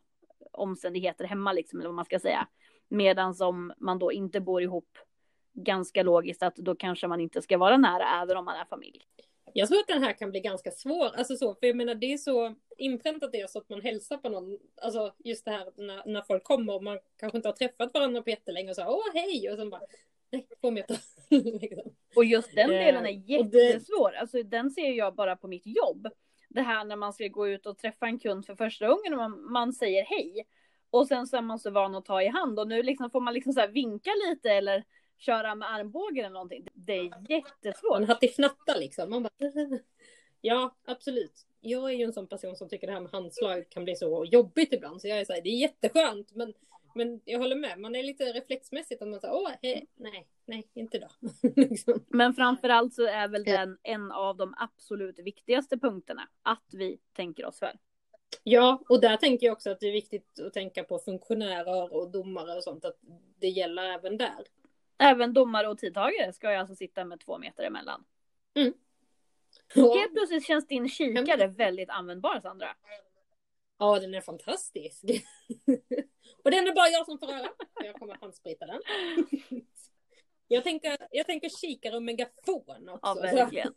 omständigheter 0.53 1.25
hemma 1.25 1.53
liksom, 1.53 1.79
eller 1.79 1.89
vad 1.89 1.97
man 1.97 2.05
ska 2.05 2.19
säga. 2.19 2.49
Medan 2.89 3.35
om 3.41 3.73
man 3.77 3.99
då 3.99 4.13
inte 4.13 4.41
bor 4.41 4.63
ihop, 4.63 4.99
ganska 5.53 6.03
logiskt 6.03 6.43
att 6.43 6.57
då 6.57 6.75
kanske 6.75 7.09
man 7.09 7.21
inte 7.21 7.43
ska 7.43 7.59
vara 7.59 7.77
nära 7.77 8.23
även 8.23 8.37
om 8.37 8.45
man 8.45 8.57
är 8.57 8.65
familj. 8.65 9.03
Jag 9.54 9.68
tror 9.68 9.80
att 9.80 9.87
den 9.87 10.02
här 10.02 10.12
kan 10.12 10.30
bli 10.30 10.40
ganska 10.40 10.71
svår, 10.71 11.16
alltså 11.16 11.37
så, 11.37 11.54
för 11.54 11.66
jag 11.66 11.76
menar 11.76 11.94
det 11.94 12.12
är 12.12 12.18
så 12.18 12.54
inpräntat 12.76 13.32
det 13.32 13.50
så 13.50 13.59
att 13.59 13.68
man 13.68 13.80
hälsar 13.80 14.16
på 14.16 14.28
någon, 14.28 14.59
alltså 14.82 15.15
just 15.19 15.45
det 15.45 15.50
här 15.50 15.69
när, 15.76 16.02
när 16.06 16.23
folk 16.23 16.45
kommer 16.45 16.75
och 16.75 16.82
man 16.82 16.99
kanske 17.17 17.38
inte 17.38 17.49
har 17.49 17.56
träffat 17.56 17.95
varandra 17.95 18.23
på 18.23 18.30
jättelänge 18.30 18.71
och 18.71 18.76
så 18.76 18.86
åh 18.86 19.15
hej 19.15 19.50
och 19.50 19.56
sen 19.56 19.71
bara 19.71 19.82
nej, 20.32 20.47
två 20.60 20.71
meter. 20.71 20.99
liksom. 21.60 21.95
Och 22.17 22.25
just 22.25 22.54
den 22.54 22.71
delen 22.71 23.06
är 23.06 23.30
jättesvår, 23.30 24.12
alltså 24.12 24.43
den 24.43 24.71
ser 24.71 24.91
jag 24.91 25.15
bara 25.15 25.36
på 25.36 25.49
mitt 25.49 25.67
jobb. 25.67 26.08
Det 26.49 26.62
här 26.62 26.84
när 26.84 26.97
man 26.97 27.12
ska 27.12 27.28
gå 27.28 27.49
ut 27.49 27.67
och 27.67 27.78
träffa 27.78 28.06
en 28.06 28.19
kund 28.19 28.47
för 28.47 28.54
första 28.54 28.88
gången 28.88 29.12
och 29.12 29.19
man, 29.19 29.52
man 29.52 29.73
säger 29.73 30.04
hej. 30.04 30.47
Och 30.91 31.06
sen 31.06 31.26
så 31.26 31.36
är 31.36 31.43
man 31.43 31.58
så 31.58 31.71
van 31.71 31.95
att 31.95 32.04
ta 32.04 32.23
i 32.23 32.28
hand 32.28 32.58
och 32.58 32.69
nu 32.69 32.82
liksom 32.82 33.10
får 33.10 33.21
man 33.21 33.34
liksom 33.34 33.52
så 33.52 33.67
vinka 33.67 34.10
lite 34.28 34.50
eller 34.50 34.84
köra 35.23 35.54
med 35.54 35.71
armbågen 35.71 36.25
eller 36.25 36.35
någonting. 36.35 36.67
Det 36.75 36.93
är 36.93 37.30
jättesvårt. 37.30 37.91
Man 37.91 38.04
hattifnatta 38.04 38.76
liksom. 38.76 39.11
Man 39.11 39.23
bara... 39.23 39.32
Ja, 40.45 40.76
absolut. 40.85 41.47
Jag 41.61 41.91
är 41.91 41.95
ju 41.95 42.04
en 42.04 42.13
sån 42.13 42.26
person 42.26 42.56
som 42.56 42.69
tycker 42.69 42.87
det 42.87 42.93
här 42.93 43.00
med 43.00 43.11
handslag 43.11 43.71
kan 43.71 43.85
bli 43.85 43.97
så 43.97 44.25
jobbigt 44.25 44.73
ibland. 44.73 45.00
Så 45.00 45.08
jag 45.08 45.19
är 45.21 45.25
så 45.25 45.32
här, 45.32 45.43
det 45.43 45.49
är 45.49 45.58
jätteskönt. 45.58 46.35
Men, 46.35 46.54
men 46.95 47.21
jag 47.25 47.39
håller 47.39 47.56
med, 47.56 47.78
man 47.78 47.95
är 47.95 48.02
lite 48.02 48.25
reflexmässigt 48.25 49.02
att 49.02 49.08
man 49.08 49.21
säger 49.21 49.35
åh, 49.35 49.50
hej, 49.63 49.87
nej, 49.97 50.28
nej, 50.47 50.69
inte 50.75 50.97
idag. 50.97 51.11
liksom. 51.56 52.04
Men 52.08 52.35
framförallt 52.35 52.95
så 52.95 53.06
är 53.06 53.28
väl 53.28 53.45
den 53.45 53.78
en 53.82 54.13
av 54.13 54.37
de 54.37 54.54
absolut 54.58 55.19
viktigaste 55.19 55.78
punkterna. 55.78 56.28
Att 56.43 56.67
vi 56.73 56.99
tänker 57.13 57.47
oss 57.47 57.58
för. 57.58 57.73
Ja, 58.43 58.82
och 58.89 59.00
där 59.00 59.17
tänker 59.17 59.47
jag 59.47 59.52
också 59.52 59.71
att 59.71 59.80
det 59.80 59.89
är 59.89 59.93
viktigt 59.93 60.41
att 60.41 60.52
tänka 60.52 60.85
på 60.85 60.99
funktionärer 60.99 61.95
och 61.95 62.11
domare 62.11 62.56
och 62.56 62.65
sånt. 62.65 62.85
Att 62.85 62.99
det 63.41 63.49
gäller 63.49 63.82
även 63.82 64.17
där. 64.17 64.45
Även 64.99 65.33
domare 65.33 65.69
och 65.69 65.78
tidtagare 65.78 66.33
ska 66.33 66.52
jag 66.52 66.61
alltså 66.61 66.75
sitta 66.75 67.05
med 67.05 67.21
två 67.21 67.39
meter 67.39 67.65
emellan. 67.65 68.05
Mm. 68.55 68.75
Helt 69.75 70.13
plötsligt 70.15 70.47
känns 70.47 70.67
din 70.67 70.89
kikare 70.89 71.47
väldigt 71.47 71.91
användbar 71.91 72.41
Sandra. 72.41 72.76
Ja, 73.78 73.99
den 73.99 74.15
är 74.15 74.21
fantastisk. 74.21 75.05
och 76.45 76.50
den 76.50 76.67
är 76.69 76.75
bara 76.75 76.89
jag 76.89 77.07
som 77.07 77.19
får 77.19 77.26
röra. 77.26 77.49
Jag 77.85 77.95
kommer 77.95 78.17
handsprita 78.21 78.67
den. 78.67 78.81
jag, 80.49 80.65
tänker, 80.65 80.97
jag 81.11 81.26
tänker 81.26 81.49
kikare 81.49 81.97
och 81.97 82.02
megafon 82.02 82.89
också. 82.89 83.00
Ja, 83.02 83.15
verkligen. 83.15 83.75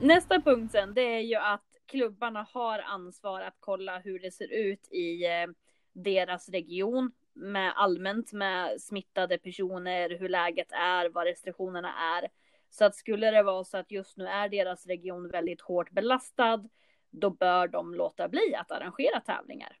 Nästa 0.00 0.40
punkt 0.40 0.72
sen, 0.72 0.94
det 0.94 1.02
är 1.02 1.20
ju 1.20 1.34
att 1.34 1.64
klubbarna 1.86 2.46
har 2.52 2.78
ansvar 2.78 3.40
att 3.40 3.56
kolla 3.60 3.98
hur 3.98 4.18
det 4.18 4.30
ser 4.30 4.52
ut 4.52 4.92
i 4.92 5.26
eh, 5.26 5.46
deras 5.92 6.48
region 6.48 7.12
med 7.38 7.72
allmänt 7.76 8.32
med 8.32 8.80
smittade 8.80 9.38
personer, 9.38 10.10
hur 10.10 10.28
läget 10.28 10.72
är, 10.72 11.08
vad 11.08 11.24
restriktionerna 11.24 11.94
är. 12.18 12.28
Så 12.70 12.84
att 12.84 12.96
skulle 12.96 13.30
det 13.30 13.42
vara 13.42 13.64
så 13.64 13.76
att 13.76 13.90
just 13.90 14.16
nu 14.16 14.26
är 14.26 14.48
deras 14.48 14.86
region 14.86 15.28
väldigt 15.28 15.60
hårt 15.60 15.90
belastad, 15.90 16.68
då 17.10 17.30
bör 17.30 17.68
de 17.68 17.94
låta 17.94 18.28
bli 18.28 18.54
att 18.54 18.72
arrangera 18.72 19.20
tävlingar. 19.20 19.78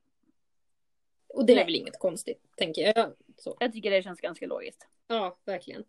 Och 1.28 1.46
det 1.46 1.52
är 1.52 1.56
Nej. 1.56 1.64
väl 1.64 1.74
inget 1.74 1.98
konstigt, 1.98 2.42
tänker 2.56 2.82
jag. 2.82 3.12
Så. 3.36 3.56
Jag 3.60 3.72
tycker 3.72 3.90
det 3.90 4.02
känns 4.02 4.20
ganska 4.20 4.46
logiskt. 4.46 4.88
Ja, 5.06 5.38
verkligen. 5.44 5.84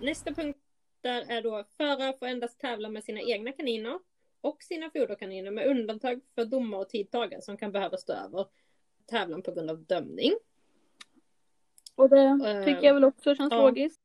Nästa 0.00 0.34
punkt 0.34 0.58
där 1.00 1.24
är 1.28 1.42
då 1.42 1.64
förare 1.76 2.12
får 2.18 2.26
endast 2.26 2.60
tävla 2.60 2.88
med 2.88 3.04
sina 3.04 3.20
egna 3.20 3.52
kaniner 3.52 3.98
och 4.40 4.62
sina 4.62 4.90
foderkaniner 4.90 5.50
med 5.50 5.66
undantag 5.66 6.20
för 6.34 6.44
domare 6.44 6.80
och 6.80 6.88
tidtagare 6.88 7.42
som 7.42 7.56
kan 7.56 7.72
behöva 7.72 7.96
stå 7.96 8.12
över 8.12 8.46
tävlan 9.06 9.42
på 9.42 9.52
grund 9.52 9.70
av 9.70 9.84
dömning. 9.84 10.32
Och 11.94 12.08
det 12.08 12.64
tycker 12.64 12.82
jag 12.82 12.94
väl 12.94 13.04
också 13.04 13.34
känns 13.34 13.52
ja. 13.52 13.62
logiskt. 13.62 14.00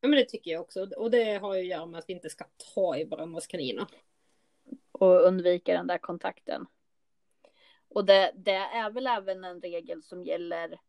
Ja 0.00 0.08
men 0.08 0.18
det 0.18 0.24
tycker 0.24 0.50
jag 0.50 0.60
också. 0.60 0.88
Och 0.96 1.10
det 1.10 1.38
har 1.38 1.54
ju 1.54 1.60
att 1.60 1.66
göra 1.66 1.86
med 1.86 1.98
att 1.98 2.08
vi 2.08 2.12
inte 2.12 2.30
ska 2.30 2.44
ta 2.74 2.96
i 2.96 3.04
varandras 3.04 3.46
kaniner. 3.46 3.86
Och 4.92 5.26
undvika 5.26 5.72
den 5.72 5.86
där 5.86 5.98
kontakten. 5.98 6.66
Och 7.88 8.04
det, 8.04 8.32
det 8.34 8.52
är 8.52 8.90
väl 8.90 9.06
även 9.06 9.44
en 9.44 9.60
regel 9.60 10.02
som 10.02 10.24
gäller 10.24 10.80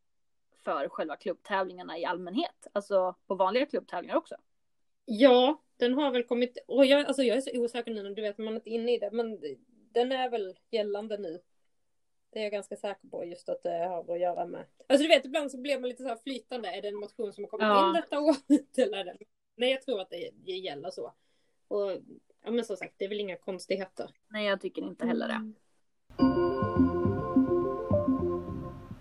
för 0.64 0.90
själva 0.90 1.16
klubbtävlingarna 1.16 1.98
i 1.98 2.06
allmänhet. 2.06 2.68
Alltså 2.74 3.16
på 3.28 3.36
vanliga 3.36 3.66
klubbtävlingar 3.66 4.16
också. 4.16 4.36
Ja, 5.06 5.62
den 5.80 5.94
har 5.94 6.12
väl 6.12 6.24
kommit, 6.24 6.58
och 6.68 6.86
jag, 6.86 7.06
alltså 7.06 7.24
jag 7.24 7.38
är 7.38 7.42
så 7.42 7.60
osäker 7.60 7.92
nu, 7.92 8.14
du 8.14 8.22
vet 8.22 8.38
man 8.38 8.48
är 8.48 8.56
inte 8.56 8.70
inne 8.70 8.94
i 8.94 8.98
det, 8.98 9.12
men 9.12 9.42
den 9.92 10.12
är 10.12 10.30
väl 10.30 10.58
gällande 10.72 11.18
nu. 11.18 11.42
Det 12.32 12.40
är 12.40 12.44
jag 12.44 12.52
ganska 12.52 12.76
säker 12.76 13.08
på, 13.08 13.26
just 13.26 13.50
att 13.50 13.64
det 13.64 13.70
har 13.70 14.14
att 14.14 14.20
göra 14.20 14.46
med. 14.46 14.66
Alltså 14.88 15.04
du 15.04 15.08
vet, 15.08 15.26
ibland 15.26 15.52
så 15.52 15.58
blir 15.58 15.80
man 15.80 15.90
lite 15.90 16.04
så 16.04 16.10
här 16.10 16.18
flytande. 16.24 16.70
Är 16.70 16.82
det 16.82 16.88
en 16.88 16.96
motion 16.96 17.34
som 17.34 17.44
har 17.44 17.50
kommit 17.50 17.64
ja. 17.64 17.88
in 17.88 17.94
detta 17.94 18.20
året? 18.20 18.78
Eller 18.78 19.06
det... 19.06 19.18
Nej, 19.56 19.72
jag 19.72 19.82
tror 19.82 20.02
att 20.02 20.10
det, 20.10 20.30
det 20.34 20.52
gäller 20.52 20.90
så. 20.90 21.14
Och 21.68 21.92
ja, 22.44 22.52
men 22.52 22.66
som 22.66 22.78
sagt, 22.78 22.94
det 22.98 23.06
är 23.06 23.10
väl 23.10 23.20
inga 23.20 23.38
konstigheter. 23.38 24.12
Nej, 24.28 24.48
jag 24.48 24.62
tycker 24.62 24.82
inte 24.82 25.06
heller 25.06 25.28
det. 25.28 25.34
Mm. 25.34 25.56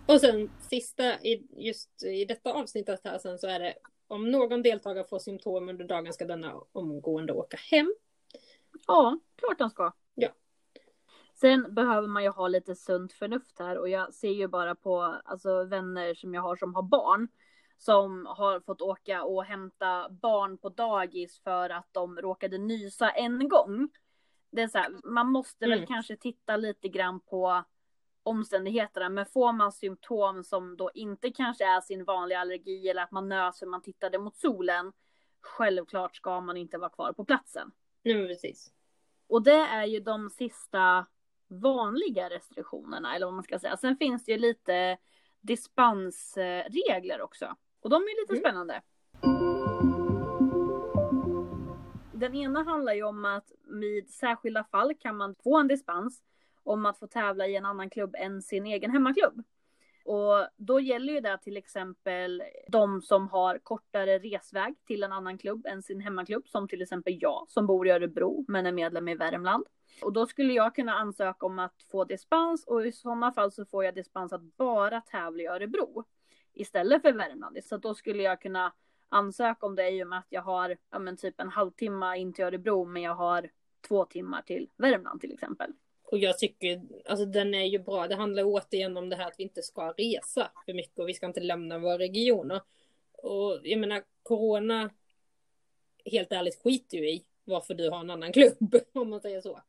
Och 0.06 0.20
sen 0.20 0.50
sista, 0.60 1.20
i, 1.20 1.46
just 1.50 2.02
i 2.02 2.24
detta 2.24 2.52
avsnittet 2.52 3.00
här 3.04 3.18
sen 3.18 3.38
så 3.38 3.46
är 3.46 3.60
det 3.60 3.74
om 4.08 4.30
någon 4.30 4.62
deltagare 4.62 5.04
får 5.04 5.18
symptom 5.18 5.68
under 5.68 5.84
dagen 5.84 6.12
ska 6.12 6.24
denna 6.24 6.54
omgående 6.72 7.32
åka 7.32 7.56
hem. 7.56 7.94
Ja, 8.86 9.18
klart 9.36 9.60
han 9.60 9.70
ska. 9.70 9.92
Ja. 10.14 10.28
Sen 11.34 11.74
behöver 11.74 12.08
man 12.08 12.22
ju 12.22 12.28
ha 12.28 12.48
lite 12.48 12.74
sunt 12.74 13.12
förnuft 13.12 13.58
här 13.58 13.78
och 13.78 13.88
jag 13.88 14.14
ser 14.14 14.30
ju 14.32 14.48
bara 14.48 14.74
på 14.74 15.02
alltså, 15.24 15.64
vänner 15.64 16.14
som 16.14 16.34
jag 16.34 16.42
har 16.42 16.56
som 16.56 16.74
har 16.74 16.82
barn 16.82 17.28
som 17.78 18.26
har 18.26 18.60
fått 18.60 18.82
åka 18.82 19.24
och 19.24 19.44
hämta 19.44 20.08
barn 20.10 20.58
på 20.58 20.68
dagis 20.68 21.40
för 21.40 21.70
att 21.70 21.88
de 21.92 22.16
råkade 22.16 22.58
nysa 22.58 23.10
en 23.10 23.48
gång. 23.48 23.88
Det 24.50 24.62
är 24.62 24.68
så 24.68 24.78
här, 24.78 24.90
man 25.04 25.30
måste 25.30 25.64
mm. 25.64 25.78
väl 25.78 25.86
kanske 25.86 26.16
titta 26.16 26.56
lite 26.56 26.88
grann 26.88 27.20
på 27.20 27.64
omständigheterna, 28.28 29.08
men 29.08 29.26
får 29.26 29.52
man 29.52 29.72
symptom 29.72 30.44
som 30.44 30.76
då 30.76 30.90
inte 30.94 31.30
kanske 31.30 31.64
är 31.64 31.80
sin 31.80 32.04
vanliga 32.04 32.38
allergi 32.38 32.88
eller 32.88 33.02
att 33.02 33.10
man 33.10 33.28
nös 33.28 33.58
för 33.58 33.66
man 33.66 33.82
tittade 33.82 34.18
mot 34.18 34.36
solen, 34.36 34.92
självklart 35.40 36.16
ska 36.16 36.40
man 36.40 36.56
inte 36.56 36.78
vara 36.78 36.90
kvar 36.90 37.12
på 37.12 37.24
platsen. 37.24 37.70
Nej, 38.02 38.28
precis. 38.28 38.72
Och 39.26 39.42
det 39.42 39.60
är 39.60 39.84
ju 39.84 40.00
de 40.00 40.30
sista 40.30 41.06
vanliga 41.48 42.30
restriktionerna, 42.30 43.14
eller 43.14 43.26
vad 43.26 43.34
man 43.34 43.44
ska 43.44 43.58
säga. 43.58 43.76
Sen 43.76 43.96
finns 43.96 44.24
det 44.24 44.32
ju 44.32 44.38
lite 44.38 44.98
dispensregler 45.40 47.20
också. 47.20 47.56
Och 47.80 47.90
de 47.90 47.96
är 47.96 48.20
lite 48.20 48.32
mm. 48.32 48.40
spännande. 48.40 48.82
Den 52.12 52.34
ena 52.34 52.62
handlar 52.62 52.92
ju 52.92 53.02
om 53.02 53.24
att 53.24 53.52
vid 53.80 54.10
särskilda 54.10 54.64
fall 54.64 54.94
kan 54.94 55.16
man 55.16 55.34
få 55.34 55.58
en 55.58 55.68
dispens 55.68 56.22
om 56.68 56.86
att 56.86 56.98
få 56.98 57.06
tävla 57.06 57.46
i 57.46 57.56
en 57.56 57.64
annan 57.64 57.90
klubb 57.90 58.14
än 58.18 58.42
sin 58.42 58.66
egen 58.66 58.90
hemmaklubb. 58.90 59.42
Och 60.04 60.48
då 60.56 60.80
gäller 60.80 61.12
ju 61.12 61.20
det 61.20 61.38
till 61.38 61.56
exempel 61.56 62.42
de 62.68 63.02
som 63.02 63.28
har 63.28 63.58
kortare 63.58 64.18
resväg 64.18 64.74
till 64.86 65.02
en 65.02 65.12
annan 65.12 65.38
klubb 65.38 65.66
än 65.66 65.82
sin 65.82 66.00
hemmaklubb, 66.00 66.48
som 66.48 66.68
till 66.68 66.82
exempel 66.82 67.18
jag 67.20 67.44
som 67.48 67.66
bor 67.66 67.86
i 67.88 67.90
Örebro 67.90 68.44
men 68.48 68.66
är 68.66 68.72
medlem 68.72 69.08
i 69.08 69.14
Värmland. 69.14 69.66
Och 70.02 70.12
då 70.12 70.26
skulle 70.26 70.52
jag 70.52 70.74
kunna 70.74 70.94
ansöka 70.94 71.46
om 71.46 71.58
att 71.58 71.82
få 71.90 72.04
dispens 72.04 72.64
och 72.66 72.86
i 72.86 72.92
sådana 72.92 73.32
fall 73.32 73.52
så 73.52 73.64
får 73.64 73.84
jag 73.84 73.94
dispens 73.94 74.32
att 74.32 74.56
bara 74.56 75.00
tävla 75.00 75.42
i 75.42 75.46
Örebro 75.46 76.04
istället 76.54 77.02
för 77.02 77.12
Värmland. 77.12 77.58
Så 77.64 77.76
då 77.76 77.94
skulle 77.94 78.22
jag 78.22 78.40
kunna 78.40 78.72
ansöka 79.08 79.66
om 79.66 79.74
det 79.74 79.90
i 79.90 80.04
och 80.04 80.08
med 80.08 80.18
att 80.18 80.26
jag 80.28 80.42
har 80.42 80.76
ja, 80.90 80.98
men 80.98 81.16
typ 81.16 81.40
en 81.40 81.48
halvtimme 81.48 82.16
in 82.16 82.32
till 82.32 82.44
Örebro 82.44 82.84
men 82.84 83.02
jag 83.02 83.14
har 83.14 83.50
två 83.88 84.04
timmar 84.04 84.42
till 84.42 84.70
Värmland 84.76 85.20
till 85.20 85.32
exempel. 85.32 85.72
Och 86.10 86.18
jag 86.18 86.38
tycker, 86.38 86.82
alltså 87.06 87.26
den 87.26 87.54
är 87.54 87.64
ju 87.64 87.78
bra. 87.78 88.08
Det 88.08 88.14
handlar 88.14 88.42
återigen 88.44 88.96
om 88.96 89.08
det 89.08 89.16
här 89.16 89.26
att 89.26 89.34
vi 89.38 89.42
inte 89.42 89.62
ska 89.62 89.94
resa 89.96 90.50
för 90.66 90.74
mycket 90.74 90.98
och 90.98 91.08
vi 91.08 91.14
ska 91.14 91.26
inte 91.26 91.40
lämna 91.40 91.78
våra 91.78 91.98
regioner. 91.98 92.60
Och 93.12 93.60
jag 93.62 93.80
menar, 93.80 94.02
corona, 94.22 94.90
helt 96.04 96.32
ärligt 96.32 96.62
skiter 96.62 96.98
ju 96.98 97.10
i 97.10 97.24
varför 97.44 97.74
du 97.74 97.90
har 97.90 98.00
en 98.00 98.10
annan 98.10 98.32
klubb, 98.32 98.76
om 98.92 99.10
man 99.10 99.20
säger 99.20 99.40
så. 99.40 99.60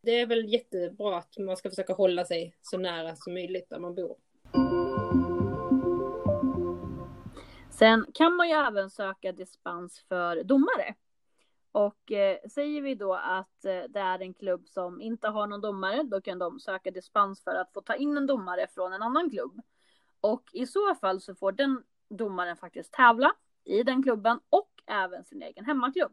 Det 0.00 0.20
är 0.20 0.26
väl 0.26 0.52
jättebra 0.52 1.16
att 1.16 1.38
man 1.38 1.56
ska 1.56 1.70
försöka 1.70 1.92
hålla 1.92 2.24
sig 2.24 2.56
så 2.62 2.78
nära 2.78 3.16
som 3.16 3.34
möjligt 3.34 3.70
där 3.70 3.78
man 3.78 3.94
bor. 3.94 4.16
Sen 7.70 8.06
kan 8.14 8.36
man 8.36 8.48
ju 8.48 8.54
även 8.54 8.90
söka 8.90 9.32
dispens 9.32 10.04
för 10.08 10.44
domare. 10.44 10.94
Och 11.74 12.12
eh, 12.12 12.38
säger 12.48 12.82
vi 12.82 12.94
då 12.94 13.14
att 13.14 13.64
eh, 13.64 13.82
det 13.88 14.00
är 14.00 14.18
en 14.22 14.34
klubb 14.34 14.68
som 14.68 15.00
inte 15.00 15.28
har 15.28 15.46
någon 15.46 15.60
domare, 15.60 16.02
då 16.02 16.20
kan 16.20 16.38
de 16.38 16.60
söka 16.60 16.90
dispens 16.90 17.44
för 17.44 17.54
att 17.54 17.72
få 17.72 17.80
ta 17.80 17.94
in 17.94 18.16
en 18.16 18.26
domare 18.26 18.66
från 18.74 18.92
en 18.92 19.02
annan 19.02 19.30
klubb. 19.30 19.60
Och 20.20 20.50
i 20.52 20.66
så 20.66 20.94
fall 20.94 21.20
så 21.20 21.34
får 21.34 21.52
den 21.52 21.82
domaren 22.08 22.56
faktiskt 22.56 22.92
tävla 22.92 23.32
i 23.64 23.82
den 23.82 24.02
klubben 24.02 24.40
och 24.50 24.70
även 24.86 25.24
sin 25.24 25.42
egen 25.42 25.64
hemmaklubb. 25.64 26.12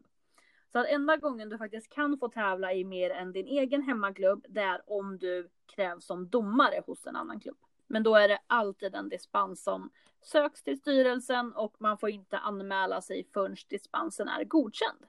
Så 0.72 0.78
att 0.78 0.86
enda 0.86 1.16
gången 1.16 1.48
du 1.48 1.58
faktiskt 1.58 1.88
kan 1.88 2.18
få 2.18 2.28
tävla 2.28 2.72
i 2.72 2.84
mer 2.84 3.10
än 3.10 3.32
din 3.32 3.46
egen 3.46 3.82
hemmaklubb, 3.82 4.46
det 4.48 4.60
är 4.60 4.82
om 4.86 5.18
du 5.18 5.50
krävs 5.66 6.04
som 6.04 6.28
domare 6.28 6.82
hos 6.86 7.06
en 7.06 7.16
annan 7.16 7.40
klubb. 7.40 7.58
Men 7.86 8.02
då 8.02 8.14
är 8.14 8.28
det 8.28 8.38
alltid 8.46 8.94
en 8.94 9.08
dispens 9.08 9.64
som 9.64 9.90
söks 10.20 10.62
till 10.62 10.78
styrelsen 10.78 11.52
och 11.52 11.74
man 11.78 11.98
får 11.98 12.10
inte 12.10 12.38
anmäla 12.38 13.00
sig 13.00 13.28
förrän 13.34 13.56
dispensen 13.68 14.28
är 14.28 14.44
godkänd. 14.44 15.06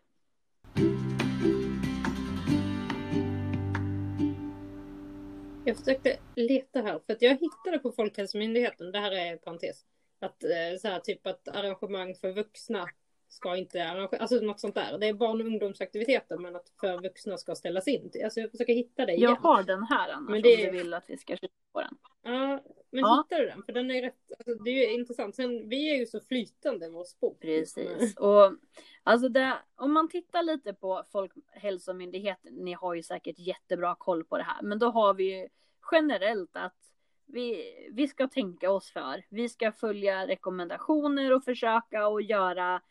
Jag 5.65 5.77
försökte 5.77 6.17
leta 6.35 6.81
här, 6.81 6.99
för 7.05 7.13
att 7.13 7.21
jag 7.21 7.31
hittade 7.31 7.79
på 7.81 7.91
Folkhälsomyndigheten, 7.91 8.91
det 8.91 8.99
här 8.99 9.11
är 9.11 9.31
en 9.31 9.39
parentes, 9.39 9.85
att 10.19 10.43
eh, 10.43 10.79
så 10.81 10.87
här, 10.87 10.99
typ 10.99 11.27
att 11.27 11.47
arrangemang 11.47 12.15
för 12.15 12.33
vuxna 12.33 12.89
ska 13.33 13.55
inte 13.55 13.89
arrangera, 13.89 14.21
alltså 14.21 14.35
något 14.35 14.59
sånt 14.59 14.75
där. 14.75 14.97
Det 14.97 15.07
är 15.07 15.13
barn 15.13 15.41
och 15.41 15.47
ungdomsaktiviteter 15.47 16.37
men 16.37 16.55
att 16.55 16.69
för 16.79 17.01
vuxna 17.01 17.37
ska 17.37 17.55
ställas 17.55 17.87
in. 17.87 18.11
Alltså 18.23 18.39
jag 18.39 18.51
försöker 18.51 18.73
hitta 18.73 19.05
det 19.05 19.13
igen. 19.13 19.29
Jag 19.29 19.49
har 19.49 19.63
den 19.63 19.83
här 19.83 20.09
annars 20.09 20.29
men 20.29 20.41
det... 20.41 20.55
om 20.55 20.61
du 20.61 20.77
vill 20.77 20.93
att 20.93 21.09
vi 21.09 21.17
ska 21.17 21.35
kika 21.35 21.53
på 21.73 21.81
den. 21.81 21.97
Ja, 22.23 22.63
men 22.89 22.99
ja. 23.01 23.25
hittar 23.29 23.43
du 23.43 23.49
den? 23.49 23.63
För 23.63 23.73
den 23.73 23.91
är 23.91 24.01
rätt, 24.01 24.31
alltså, 24.39 24.63
det 24.63 24.69
är 24.69 24.89
ju 24.89 24.93
intressant. 24.93 25.35
Sen 25.35 25.69
vi 25.69 25.93
är 25.93 25.97
ju 25.97 26.05
så 26.05 26.19
flytande 26.19 26.89
vår 26.89 27.03
sport. 27.03 27.39
Precis. 27.39 28.17
Och 28.17 28.53
alltså 29.03 29.29
det, 29.29 29.53
om 29.75 29.93
man 29.93 30.09
tittar 30.09 30.43
lite 30.43 30.73
på 30.73 31.03
Folkhälsomyndigheten, 31.11 32.53
ni 32.53 32.73
har 32.73 32.93
ju 32.93 33.03
säkert 33.03 33.39
jättebra 33.39 33.95
koll 33.95 34.23
på 34.23 34.37
det 34.37 34.43
här, 34.43 34.61
men 34.61 34.79
då 34.79 34.89
har 34.89 35.13
vi 35.13 35.23
ju 35.23 35.47
generellt 35.91 36.51
att 36.53 36.75
vi, 37.25 37.73
vi 37.91 38.07
ska 38.07 38.27
tänka 38.27 38.71
oss 38.71 38.91
för. 38.91 39.25
Vi 39.29 39.49
ska 39.49 39.71
följa 39.71 40.27
rekommendationer 40.27 41.33
och 41.33 41.43
försöka 41.43 42.07
och 42.07 42.21
göra 42.21 42.81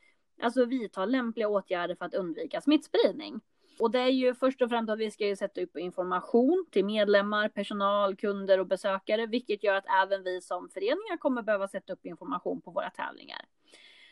Alltså 0.43 0.65
vidta 0.65 1.05
lämpliga 1.05 1.49
åtgärder 1.49 1.95
för 1.95 2.05
att 2.05 2.15
undvika 2.15 2.61
smittspridning. 2.61 3.41
Och 3.79 3.91
det 3.91 3.99
är 3.99 4.09
ju 4.09 4.35
först 4.35 4.63
och 4.63 4.69
främst 4.69 4.91
att 4.91 4.99
vi 4.99 5.11
ska 5.11 5.27
ju 5.27 5.37
sätta 5.37 5.63
upp 5.63 5.77
information 5.77 6.67
till 6.71 6.85
medlemmar, 6.85 7.49
personal, 7.49 8.17
kunder 8.17 8.59
och 8.59 8.67
besökare, 8.67 9.27
vilket 9.27 9.65
gör 9.65 9.75
att 9.75 9.87
även 10.05 10.23
vi 10.23 10.41
som 10.41 10.69
föreningar 10.69 11.17
kommer 11.17 11.43
behöva 11.43 11.69
sätta 11.69 11.93
upp 11.93 12.07
information 12.07 12.61
på 12.61 12.71
våra 12.71 12.91
tävlingar. 12.91 13.41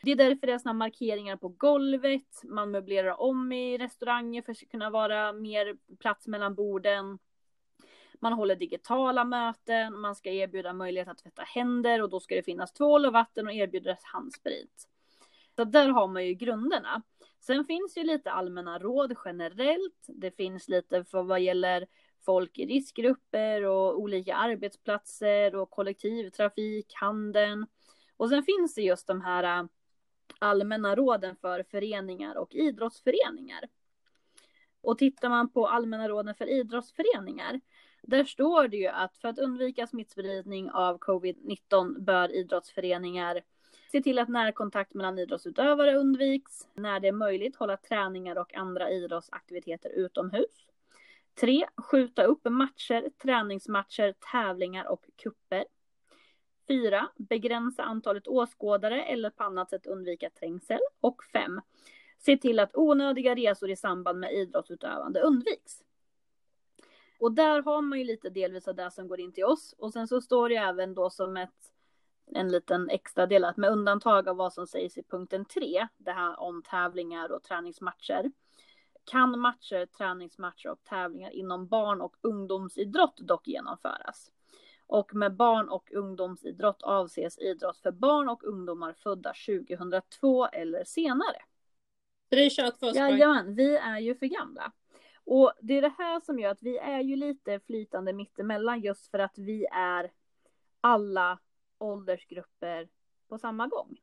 Det 0.03 0.11
är 0.11 0.15
därför 0.15 0.47
det 0.47 0.53
är 0.53 0.57
såna 0.57 0.73
markeringar 0.73 1.35
på 1.35 1.47
golvet, 1.47 2.41
man 2.43 2.71
möblerar 2.71 3.21
om 3.21 3.51
i 3.51 3.77
restauranger 3.77 4.41
för 4.41 4.51
att 4.51 4.71
kunna 4.71 4.89
vara 4.89 5.33
mer 5.33 5.77
plats 5.99 6.27
mellan 6.27 6.55
borden. 6.55 7.19
Man 8.19 8.33
håller 8.33 8.55
digitala 8.55 9.23
möten, 9.23 9.99
man 9.99 10.15
ska 10.15 10.29
erbjuda 10.29 10.73
möjlighet 10.73 11.07
att 11.07 11.17
tvätta 11.17 11.41
händer 11.41 12.01
och 12.01 12.09
då 12.09 12.19
ska 12.19 12.35
det 12.35 12.43
finnas 12.43 12.73
tvål 12.73 13.05
och 13.05 13.13
vatten 13.13 13.47
och 13.47 13.53
erbjudas 13.53 14.03
handsprit. 14.03 14.87
Så 15.55 15.63
där 15.63 15.89
har 15.89 16.07
man 16.07 16.27
ju 16.27 16.33
grunderna. 16.33 17.01
Sen 17.39 17.65
finns 17.65 17.97
ju 17.97 18.03
lite 18.03 18.31
allmänna 18.31 18.79
råd 18.79 19.15
generellt. 19.25 20.05
Det 20.07 20.31
finns 20.31 20.67
lite 20.69 21.03
för 21.03 21.23
vad 21.23 21.41
gäller 21.41 21.87
folk 22.25 22.57
i 22.57 22.65
riskgrupper 22.65 23.65
och 23.65 23.99
olika 23.99 24.35
arbetsplatser 24.35 25.55
och 25.55 25.69
kollektivtrafik, 25.69 26.93
handeln. 26.95 27.67
Och 28.17 28.29
sen 28.29 28.43
finns 28.43 28.75
det 28.75 28.81
just 28.81 29.07
de 29.07 29.21
här 29.21 29.59
äh, 29.59 29.65
allmänna 30.39 30.95
råden 30.95 31.35
för 31.35 31.63
föreningar 31.63 32.37
och 32.37 32.55
idrottsföreningar. 32.55 33.67
Och 34.81 34.97
tittar 34.97 35.29
man 35.29 35.49
på 35.49 35.67
allmänna 35.67 36.09
råden 36.09 36.35
för 36.35 36.49
idrottsföreningar, 36.49 37.61
där 38.03 38.23
står 38.23 38.67
det 38.67 38.77
ju 38.77 38.87
att 38.87 39.17
för 39.17 39.27
att 39.27 39.39
undvika 39.39 39.87
smittspridning 39.87 40.71
av 40.71 40.99
covid-19 40.99 41.99
bör 41.99 42.35
idrottsföreningar 42.35 43.41
Se 43.91 44.01
till 44.01 44.19
att 44.19 44.29
närkontakt 44.29 44.93
mellan 44.93 45.19
idrottsutövare 45.19 45.95
undviks. 45.95 46.67
När 46.73 46.99
det 46.99 47.07
är 47.07 47.11
möjligt 47.11 47.55
hålla 47.55 47.77
träningar 47.77 48.37
och 48.37 48.55
andra 48.55 48.91
idrottsaktiviteter 48.91 49.89
utomhus. 49.89 50.67
3. 51.39 51.65
Skjuta 51.77 52.23
upp 52.23 52.41
matcher, 52.43 53.09
träningsmatcher, 53.21 54.13
tävlingar 54.31 54.85
och 54.85 55.05
kupper. 55.23 55.65
4. 56.67 57.07
Begränsa 57.15 57.83
antalet 57.83 58.27
åskådare 58.27 59.03
eller 59.03 59.29
på 59.29 59.43
annat 59.43 59.69
sätt 59.69 59.87
undvika 59.87 60.29
trängsel. 60.29 60.79
Och 61.01 61.23
5. 61.23 61.61
Se 62.19 62.37
till 62.37 62.59
att 62.59 62.75
onödiga 62.75 63.35
resor 63.35 63.69
i 63.69 63.75
samband 63.75 64.19
med 64.19 64.33
idrottsutövande 64.33 65.21
undviks. 65.21 65.83
Och 67.19 67.31
där 67.31 67.61
har 67.61 67.81
man 67.81 67.99
ju 67.99 68.05
lite 68.05 68.29
delvis 68.29 68.67
av 68.67 68.75
det 68.75 68.91
som 68.91 69.07
går 69.07 69.19
in 69.19 69.33
till 69.33 69.45
oss. 69.45 69.75
Och 69.77 69.93
sen 69.93 70.07
så 70.07 70.21
står 70.21 70.49
det 70.49 70.55
även 70.55 70.93
då 70.93 71.09
som 71.09 71.37
ett 71.37 71.71
en 72.35 72.49
liten 72.49 72.89
extra 72.89 73.25
del 73.25 73.45
att 73.45 73.57
med 73.57 73.69
undantag 73.69 74.27
av 74.27 74.35
vad 74.35 74.53
som 74.53 74.67
sägs 74.67 74.97
i 74.97 75.03
punkten 75.03 75.45
3, 75.45 75.87
det 75.97 76.11
här 76.11 76.39
om 76.39 76.63
tävlingar 76.63 77.31
och 77.31 77.43
träningsmatcher, 77.43 78.31
kan 79.11 79.39
matcher, 79.39 79.85
träningsmatcher 79.85 80.69
och 80.69 80.83
tävlingar 80.83 81.31
inom 81.31 81.67
barn 81.67 82.01
och 82.01 82.15
ungdomsidrott 82.21 83.17
dock 83.17 83.47
genomföras. 83.47 84.31
Och 84.87 85.15
med 85.15 85.35
barn 85.35 85.69
och 85.69 85.91
ungdomsidrott 85.91 86.83
avses 86.83 87.39
idrott 87.39 87.77
för 87.77 87.91
barn 87.91 88.29
och 88.29 88.43
ungdomar 88.43 88.93
födda 88.93 89.33
2002 89.47 90.45
eller 90.47 90.83
senare. 90.83 91.41
Det 92.29 92.45
är 92.45 92.49
kört 92.49 92.77
för 92.77 92.87
oss. 92.87 92.95
Jajamän, 92.95 93.55
vi 93.55 93.77
är 93.77 93.99
ju 93.99 94.15
för 94.15 94.25
gamla. 94.25 94.71
Och 95.23 95.53
det 95.61 95.77
är 95.77 95.81
det 95.81 95.93
här 95.97 96.19
som 96.19 96.39
gör 96.39 96.51
att 96.51 96.63
vi 96.63 96.77
är 96.77 97.01
ju 97.01 97.15
lite 97.15 97.59
flytande 97.59 98.13
mittemellan 98.13 98.81
just 98.81 99.11
för 99.11 99.19
att 99.19 99.37
vi 99.37 99.65
är 99.71 100.11
alla 100.81 101.39
åldersgrupper 101.81 102.87
på 103.27 103.37
samma 103.37 103.67
gång. 103.67 103.97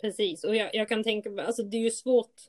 Precis, 0.00 0.44
och 0.44 0.56
jag, 0.56 0.74
jag 0.74 0.88
kan 0.88 1.04
tänka 1.04 1.30
mig, 1.30 1.44
alltså 1.44 1.62
det 1.62 1.76
är 1.76 1.80
ju 1.80 1.90
svårt 1.90 2.40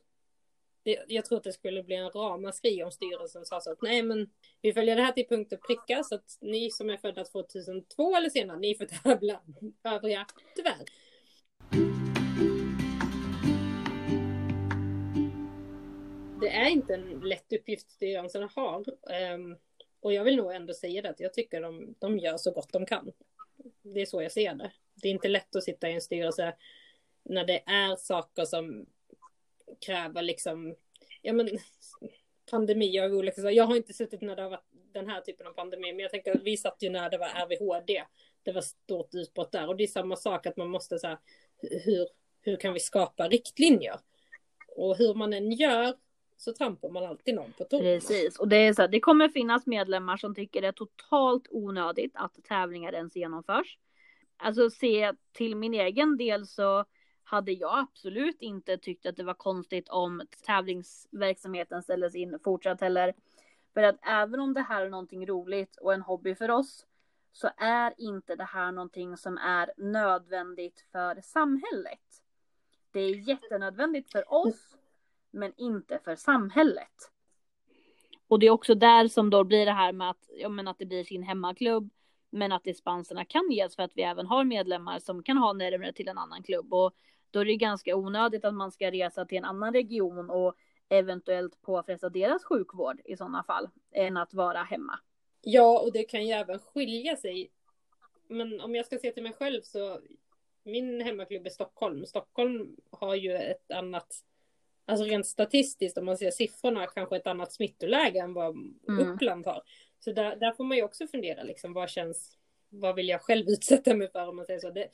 det, 0.84 1.00
jag 1.08 1.26
tror 1.26 1.38
att 1.38 1.44
det 1.44 1.54
skulle 1.54 1.84
bli 1.84 1.96
en 1.96 2.10
ramaskri 2.10 2.84
om 2.84 2.91
styrelsen 2.91 3.46
sa 3.46 3.62
så 3.62 3.72
att 3.72 3.82
nej 3.82 4.04
men 4.04 4.30
vi 4.62 4.74
följer 4.74 4.96
det 4.96 5.02
här 5.02 5.12
till 5.12 5.28
punkt 5.28 5.54
och 5.54 5.67
pricka 5.67 6.04
så 6.04 6.15
att 6.15 6.38
ni 6.41 6.72
som 6.72 6.89
är 6.89 6.98
födda 6.98 7.24
2002 7.24 8.15
eller 8.15 8.30
senare, 8.30 8.60
ni 8.60 8.76
får 8.76 8.86
tävla. 8.86 9.41
Övriga, 9.84 10.26
tyvärr. 10.56 10.86
Det 16.41 16.50
är 16.50 16.70
inte 16.70 16.94
en 16.94 17.20
lätt 17.20 17.54
uppgift 17.54 17.91
styrelsen 17.91 18.50
har. 18.56 18.86
Um, 19.34 19.58
och 20.00 20.13
jag 20.13 20.24
vill 20.24 20.36
nog 20.36 20.54
ändå 20.54 20.74
säga 20.74 21.02
det 21.02 21.10
att 21.10 21.20
jag 21.20 21.34
tycker 21.34 21.62
de, 21.62 21.96
de 22.00 22.20
gör 22.20 22.38
så 22.38 22.52
gott 22.52 22.74
de 22.74 22.86
kan. 22.86 23.12
Det 23.82 24.02
är 24.02 24.06
så 24.06 24.22
jag 24.22 24.32
ser 24.32 24.56
det. 24.56 24.72
Det 25.02 25.08
är 25.08 25.12
inte 25.12 25.28
lätt 25.28 25.56
att 25.56 25.63
sitta 25.63 25.89
i 25.89 25.94
en 25.94 26.02
styrelse 26.02 26.56
när 27.24 27.46
det 27.46 27.63
är 27.65 27.96
saker 27.96 28.46
som 28.46 28.86
kräver 29.86 30.22
liksom, 30.22 30.76
ja 31.22 31.34
men 31.34 31.50
pandemier 32.52 33.04
av 33.04 33.12
olika 33.12 33.41
saker. 33.41 33.56
Jag 33.56 33.63
har 33.63 33.76
inte 33.76 33.94
suttit 33.94 34.22
när 34.22 34.36
det 34.36 34.41
har 34.41 34.50
varit 34.50 34.72
den 34.72 35.10
här 35.10 35.22
typen 35.22 35.48
av 35.48 35.52
pandemi, 35.52 35.94
men 35.94 36.00
jag 36.00 36.12
tänker 36.12 36.36
att 36.36 36.44
vi 36.44 36.58
satt 36.58 36.78
ju 36.80 36.89
när 36.89 37.10
det 37.10 37.17
var 37.17 37.28
RVHD. 37.28 38.04
Det 38.44 38.52
var 38.52 38.62
stort 38.62 39.13
utbrott 39.13 39.52
där 39.52 39.67
och 39.67 39.76
det 39.76 39.84
är 39.84 39.88
samma 39.88 40.15
sak 40.15 40.46
att 40.46 40.58
man 40.58 40.70
måste 40.70 41.00
säga 41.00 41.20
hur, 41.58 42.08
hur 42.41 42.56
kan 42.56 42.74
vi 42.74 42.80
skapa 42.80 43.28
riktlinjer? 43.28 44.00
Och 44.67 44.98
hur 44.98 45.13
man 45.13 45.34
än 45.34 45.52
gör 45.52 45.96
så 46.41 46.54
trampar 46.54 46.89
man 46.89 47.06
alltid 47.06 47.36
någon 47.36 47.54
på 47.54 47.63
tårna. 47.63 47.84
Precis, 47.84 48.39
och 48.39 48.47
det 48.47 48.56
är 48.56 48.73
så 48.73 48.82
här, 48.82 48.89
det 48.89 48.99
kommer 48.99 49.30
finnas 49.30 49.65
medlemmar 49.65 50.17
som 50.17 50.36
tycker 50.36 50.62
det 50.62 50.67
är 50.67 50.71
totalt 50.71 51.47
onödigt 51.49 52.12
att 52.15 52.43
tävlingar 52.43 52.93
ens 52.93 53.15
genomförs. 53.15 53.77
Alltså 54.38 54.69
se 54.69 55.13
till 55.32 55.56
min 55.56 55.73
egen 55.73 56.17
del 56.17 56.47
så 56.47 56.86
hade 57.23 57.51
jag 57.51 57.80
absolut 57.80 58.41
inte 58.41 58.77
tyckt 58.77 59.06
att 59.06 59.15
det 59.15 59.23
var 59.23 59.34
konstigt 59.34 59.89
om 59.89 60.21
tävlingsverksamheten 60.45 61.84
ställdes 61.84 62.15
in 62.15 62.39
fortsatt 62.43 62.82
heller. 62.82 63.13
För 63.73 63.84
att 63.84 63.99
även 64.01 64.39
om 64.39 64.54
det 64.54 64.62
här 64.62 64.86
är 64.86 64.89
någonting 64.89 65.27
roligt 65.27 65.77
och 65.82 65.93
en 65.93 66.01
hobby 66.01 66.36
för 66.36 66.51
oss 66.51 66.86
så 67.32 67.49
är 67.58 67.93
inte 67.97 68.36
det 68.36 68.43
här 68.43 68.71
någonting 68.71 69.17
som 69.17 69.38
är 69.38 69.73
nödvändigt 69.77 70.86
för 70.91 71.21
samhället. 71.21 72.23
Det 72.91 72.99
är 72.99 73.30
jättenödvändigt 73.30 74.12
för 74.12 74.34
oss, 74.34 74.77
men 75.32 75.54
inte 75.58 76.00
för 76.04 76.15
samhället. 76.15 77.12
Och 78.28 78.39
det 78.39 78.46
är 78.48 78.52
också 78.52 78.76
där 78.76 79.08
som 79.08 79.30
då 79.30 79.44
blir 79.44 79.65
det 79.65 79.72
här 79.72 79.91
med 79.94 80.10
att, 80.10 80.30
ja, 80.38 80.50
men 80.50 80.67
att 80.67 80.80
det 80.80 80.86
blir 80.86 81.04
sin 81.04 81.24
hemmaklubb, 81.24 81.89
men 82.30 82.52
att 82.52 82.63
dispenserna 82.63 83.26
kan 83.26 83.52
ges 83.52 83.76
för 83.76 83.84
att 83.84 83.91
vi 83.96 84.02
även 84.02 84.26
har 84.26 84.44
medlemmar 84.44 85.00
som 85.00 85.24
kan 85.24 85.38
ha 85.38 85.54
närmare 85.54 85.94
till 85.94 86.08
en 86.08 86.17
annan 86.17 86.44
klubb. 86.44 86.74
Och 86.74 86.94
då 87.32 87.39
är 87.39 87.46
det 87.46 87.56
ganska 87.56 87.96
onödigt 87.96 88.46
att 88.46 88.54
man 88.54 88.72
ska 88.72 88.91
resa 88.91 89.26
till 89.26 89.38
en 89.38 89.46
annan 89.46 89.74
region 89.74 90.30
och 90.30 90.56
eventuellt 90.89 91.62
påfresta 91.62 92.10
deras 92.10 92.44
sjukvård 92.44 93.02
i 93.06 93.17
sådana 93.17 93.44
fall, 93.44 93.70
än 93.91 94.17
att 94.17 94.34
vara 94.34 94.63
hemma. 94.63 95.00
Ja, 95.41 95.80
och 95.80 95.94
det 95.94 96.04
kan 96.04 96.28
ju 96.28 96.34
även 96.34 96.60
skilja 96.60 97.15
sig. 97.15 97.52
Men 98.28 98.62
om 98.62 98.76
jag 98.76 98.86
ska 98.86 98.98
se 98.98 99.12
till 99.12 99.24
mig 99.24 99.34
själv 99.34 99.62
så, 99.62 100.00
min 100.63 101.02
hemmaklubb 101.02 101.46
är 101.46 101.50
Stockholm. 101.50 102.06
Stockholm 102.06 102.76
har 102.89 103.15
ju 103.15 103.36
ett 103.36 103.72
annat, 103.72 104.24
alltså 104.91 105.06
rent 105.06 105.25
statistiskt 105.25 105.97
om 105.97 106.06
man 106.06 106.17
ser 106.17 106.32
siffrorna, 106.32 106.88
kanske 106.88 107.15
ett 107.15 107.27
annat 107.27 107.54
smittoläge 107.54 108.19
än 108.19 108.34
vad 108.34 108.56
mm. 108.88 109.13
Uppland 109.13 109.45
har. 109.45 109.62
Så 109.99 110.12
där, 110.12 110.36
där 110.36 110.51
får 110.51 110.63
man 110.63 110.77
ju 110.77 110.84
också 110.84 111.08
fundera 111.08 111.43
liksom, 111.43 111.73
vad 111.73 111.89
känns 111.89 112.38
vad 112.73 112.95
vill 112.95 113.10
jag 113.10 113.21
själv 113.21 113.45
utsätta 113.49 113.95
mig 113.95 114.12
för 114.12 114.27
om 114.27 114.36
man 114.36 114.45
säger 114.45 114.60
så. 114.60 114.71
Det, 114.71 114.88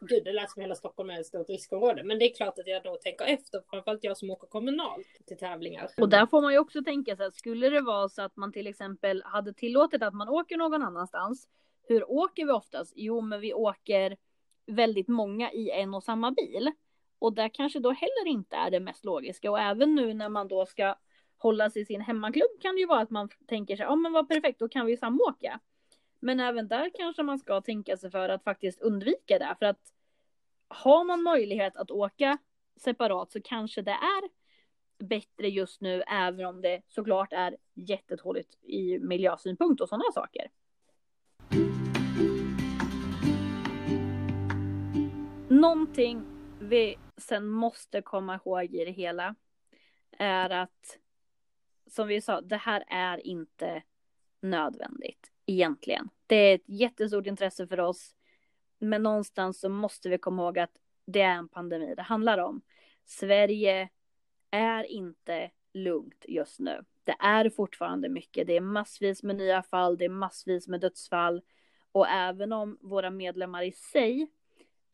gud, 0.00 0.24
det 0.24 0.32
lät 0.32 0.50
som 0.50 0.62
hela 0.62 0.74
Stockholm 0.74 1.10
är 1.10 1.20
ett 1.20 1.26
stort 1.26 1.48
riskområde. 1.48 2.04
Men 2.04 2.18
det 2.18 2.24
är 2.24 2.34
klart 2.34 2.58
att 2.58 2.66
jag 2.66 2.82
då 2.82 2.96
tänker 2.96 3.24
efter, 3.24 3.62
framförallt 3.70 4.04
jag 4.04 4.16
som 4.16 4.30
åker 4.30 4.46
kommunalt 4.46 5.06
till 5.26 5.36
tävlingar. 5.36 5.90
Och 5.96 6.08
där 6.08 6.26
får 6.26 6.42
man 6.42 6.52
ju 6.52 6.58
också 6.58 6.84
tänka 6.84 7.16
sig 7.16 7.26
att 7.26 7.34
skulle 7.34 7.70
det 7.70 7.80
vara 7.80 8.08
så 8.08 8.22
att 8.22 8.36
man 8.36 8.52
till 8.52 8.66
exempel 8.66 9.22
hade 9.24 9.52
tillåtit 9.52 10.02
att 10.02 10.14
man 10.14 10.28
åker 10.28 10.56
någon 10.56 10.82
annanstans. 10.82 11.48
Hur 11.88 12.10
åker 12.10 12.46
vi 12.46 12.52
oftast? 12.52 12.92
Jo, 12.96 13.20
men 13.20 13.40
vi 13.40 13.54
åker 13.54 14.16
väldigt 14.66 15.08
många 15.08 15.52
i 15.52 15.70
en 15.70 15.94
och 15.94 16.02
samma 16.02 16.30
bil. 16.30 16.70
Och 17.24 17.32
det 17.32 17.48
kanske 17.48 17.80
då 17.80 17.90
heller 17.90 18.26
inte 18.26 18.56
är 18.56 18.70
det 18.70 18.80
mest 18.80 19.04
logiska. 19.04 19.50
Och 19.50 19.60
även 19.60 19.94
nu 19.94 20.14
när 20.14 20.28
man 20.28 20.48
då 20.48 20.66
ska 20.66 20.94
hålla 21.36 21.70
sig 21.70 21.82
i 21.82 21.84
sin 21.84 22.00
hemmaklubb 22.00 22.60
kan 22.60 22.74
det 22.74 22.80
ju 22.80 22.86
vara 22.86 23.00
att 23.00 23.10
man 23.10 23.28
tänker 23.46 23.76
sig, 23.76 23.84
ja 23.84 23.96
men 23.96 24.12
vad 24.12 24.28
perfekt, 24.28 24.58
då 24.58 24.68
kan 24.68 24.86
vi 24.86 24.96
samåka. 24.96 25.60
Men 26.20 26.40
även 26.40 26.68
där 26.68 26.90
kanske 26.94 27.22
man 27.22 27.38
ska 27.38 27.60
tänka 27.60 27.96
sig 27.96 28.10
för 28.10 28.28
att 28.28 28.44
faktiskt 28.44 28.80
undvika 28.80 29.38
det. 29.38 29.56
För 29.58 29.66
att 29.66 29.80
har 30.68 31.04
man 31.04 31.22
möjlighet 31.22 31.76
att 31.76 31.90
åka 31.90 32.38
separat 32.76 33.32
så 33.32 33.40
kanske 33.42 33.82
det 33.82 33.90
är 33.90 34.28
bättre 35.04 35.48
just 35.48 35.80
nu, 35.80 36.02
även 36.02 36.46
om 36.46 36.60
det 36.60 36.82
såklart 36.88 37.32
är 37.32 37.56
jättetåligt 37.74 38.58
i 38.62 38.98
miljösynpunkt 38.98 39.80
och 39.80 39.88
sådana 39.88 40.12
saker. 40.14 40.50
Någonting 45.48 46.24
vi 46.60 46.96
sen 47.24 47.46
måste 47.46 48.02
komma 48.02 48.34
ihåg 48.34 48.74
i 48.74 48.84
det 48.84 48.90
hela 48.90 49.34
är 50.18 50.50
att, 50.50 50.98
som 51.86 52.08
vi 52.08 52.20
sa, 52.20 52.40
det 52.40 52.56
här 52.56 52.84
är 52.88 53.26
inte 53.26 53.82
nödvändigt 54.40 55.32
egentligen. 55.46 56.08
Det 56.26 56.36
är 56.36 56.54
ett 56.54 56.68
jättestort 56.68 57.26
intresse 57.26 57.66
för 57.66 57.80
oss. 57.80 58.14
Men 58.78 59.02
någonstans 59.02 59.60
så 59.60 59.68
måste 59.68 60.08
vi 60.08 60.18
komma 60.18 60.42
ihåg 60.42 60.58
att 60.58 60.76
det 61.06 61.20
är 61.20 61.34
en 61.34 61.48
pandemi 61.48 61.94
det 61.94 62.02
handlar 62.02 62.38
om. 62.38 62.62
Sverige 63.04 63.88
är 64.50 64.84
inte 64.84 65.50
lugnt 65.72 66.24
just 66.28 66.60
nu. 66.60 66.84
Det 67.04 67.16
är 67.18 67.50
fortfarande 67.50 68.08
mycket. 68.08 68.46
Det 68.46 68.56
är 68.56 68.60
massvis 68.60 69.22
med 69.22 69.36
nya 69.36 69.62
fall, 69.62 69.98
det 69.98 70.04
är 70.04 70.08
massvis 70.08 70.68
med 70.68 70.80
dödsfall. 70.80 71.42
Och 71.92 72.08
även 72.08 72.52
om 72.52 72.78
våra 72.80 73.10
medlemmar 73.10 73.62
i 73.62 73.72
sig 73.72 74.28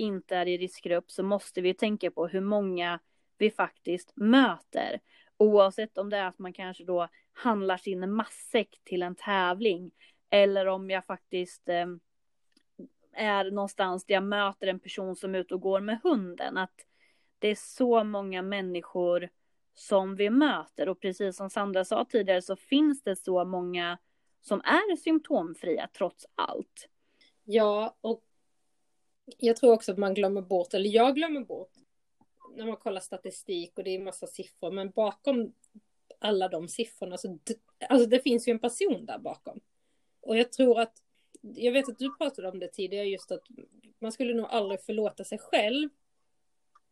inte 0.00 0.36
är 0.36 0.48
i 0.48 0.58
riskgrupp 0.58 1.10
så 1.10 1.22
måste 1.22 1.60
vi 1.60 1.74
tänka 1.74 2.10
på 2.10 2.26
hur 2.26 2.40
många 2.40 3.00
vi 3.38 3.50
faktiskt 3.50 4.12
möter. 4.16 5.00
Oavsett 5.36 5.98
om 5.98 6.10
det 6.10 6.16
är 6.16 6.24
att 6.24 6.38
man 6.38 6.52
kanske 6.52 6.84
då 6.84 7.08
handlar 7.32 7.76
sin 7.76 8.12
matsäck 8.12 8.80
till 8.84 9.02
en 9.02 9.14
tävling 9.14 9.92
eller 10.30 10.66
om 10.66 10.90
jag 10.90 11.06
faktiskt 11.06 11.68
eh, 11.68 11.86
är 13.12 13.50
någonstans 13.50 14.04
där 14.04 14.14
jag 14.14 14.24
möter 14.24 14.66
en 14.66 14.80
person 14.80 15.16
som 15.16 15.34
är 15.34 15.38
ute 15.38 15.54
och 15.54 15.60
går 15.60 15.80
med 15.80 16.00
hunden. 16.02 16.56
Att 16.56 16.86
det 17.38 17.48
är 17.48 17.54
så 17.54 18.04
många 18.04 18.42
människor 18.42 19.28
som 19.74 20.16
vi 20.16 20.30
möter 20.30 20.88
och 20.88 21.00
precis 21.00 21.36
som 21.36 21.50
Sandra 21.50 21.84
sa 21.84 22.04
tidigare 22.04 22.42
så 22.42 22.56
finns 22.56 23.02
det 23.02 23.16
så 23.16 23.44
många 23.44 23.98
som 24.40 24.60
är 24.60 24.96
symptomfria 24.96 25.88
trots 25.92 26.26
allt. 26.34 26.88
Ja, 27.44 27.96
och 28.00 28.22
jag 29.38 29.56
tror 29.56 29.72
också 29.72 29.92
att 29.92 29.98
man 29.98 30.14
glömmer 30.14 30.42
bort, 30.42 30.74
eller 30.74 30.90
jag 30.90 31.14
glömmer 31.14 31.40
bort, 31.40 31.72
när 32.56 32.66
man 32.66 32.76
kollar 32.76 33.00
statistik 33.00 33.78
och 33.78 33.84
det 33.84 33.90
är 33.90 33.98
massa 33.98 34.26
siffror, 34.26 34.70
men 34.70 34.90
bakom 34.90 35.52
alla 36.18 36.48
de 36.48 36.68
siffrorna 36.68 37.18
så, 37.18 37.38
alltså 37.88 38.08
det 38.08 38.20
finns 38.20 38.48
ju 38.48 38.50
en 38.50 38.58
person 38.58 39.06
där 39.06 39.18
bakom. 39.18 39.60
Och 40.20 40.36
jag 40.36 40.52
tror 40.52 40.80
att, 40.80 41.02
jag 41.40 41.72
vet 41.72 41.88
att 41.88 41.98
du 41.98 42.16
pratade 42.16 42.48
om 42.48 42.58
det 42.58 42.68
tidigare, 42.68 43.06
just 43.06 43.32
att 43.32 43.42
man 43.98 44.12
skulle 44.12 44.34
nog 44.34 44.46
aldrig 44.46 44.80
förlåta 44.80 45.24
sig 45.24 45.38
själv 45.38 45.88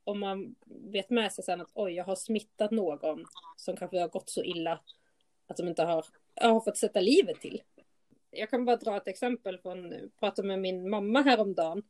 om 0.04 0.20
man 0.20 0.54
vet 0.66 1.10
med 1.10 1.32
sig 1.32 1.44
sen 1.44 1.60
att 1.60 1.70
oj, 1.74 1.92
jag 1.92 2.04
har 2.04 2.16
smittat 2.16 2.70
någon 2.70 3.24
som 3.56 3.76
kanske 3.76 4.00
har 4.00 4.08
gått 4.08 4.30
så 4.30 4.42
illa 4.42 4.80
att 5.46 5.56
de 5.56 5.68
inte 5.68 5.82
har, 5.82 6.06
har 6.40 6.60
fått 6.60 6.76
sätta 6.76 7.00
livet 7.00 7.40
till. 7.40 7.62
Jag 8.30 8.50
kan 8.50 8.64
bara 8.64 8.76
dra 8.76 8.96
ett 8.96 9.08
exempel 9.08 9.58
från, 9.58 9.94
pratade 10.18 10.48
med 10.48 10.58
min 10.58 10.90
mamma 10.90 11.22
häromdagen. 11.22 11.82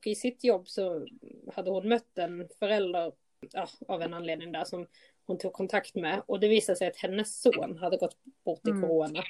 Och 0.00 0.06
I 0.06 0.14
sitt 0.14 0.44
jobb 0.44 0.68
så 0.68 1.06
hade 1.54 1.70
hon 1.70 1.88
mött 1.88 2.18
en 2.18 2.48
förälder 2.58 3.12
ja, 3.52 3.68
av 3.88 4.02
en 4.02 4.14
anledning 4.14 4.52
där 4.52 4.64
som 4.64 4.86
hon 5.26 5.38
tog 5.38 5.52
kontakt 5.52 5.94
med. 5.94 6.22
Och 6.26 6.40
det 6.40 6.48
visade 6.48 6.78
sig 6.78 6.88
att 6.88 6.96
hennes 6.96 7.40
son 7.40 7.76
hade 7.76 7.96
gått 7.96 8.16
bort 8.44 8.66
i 8.66 8.70
mm. 8.70 8.82
corona. 8.82 9.22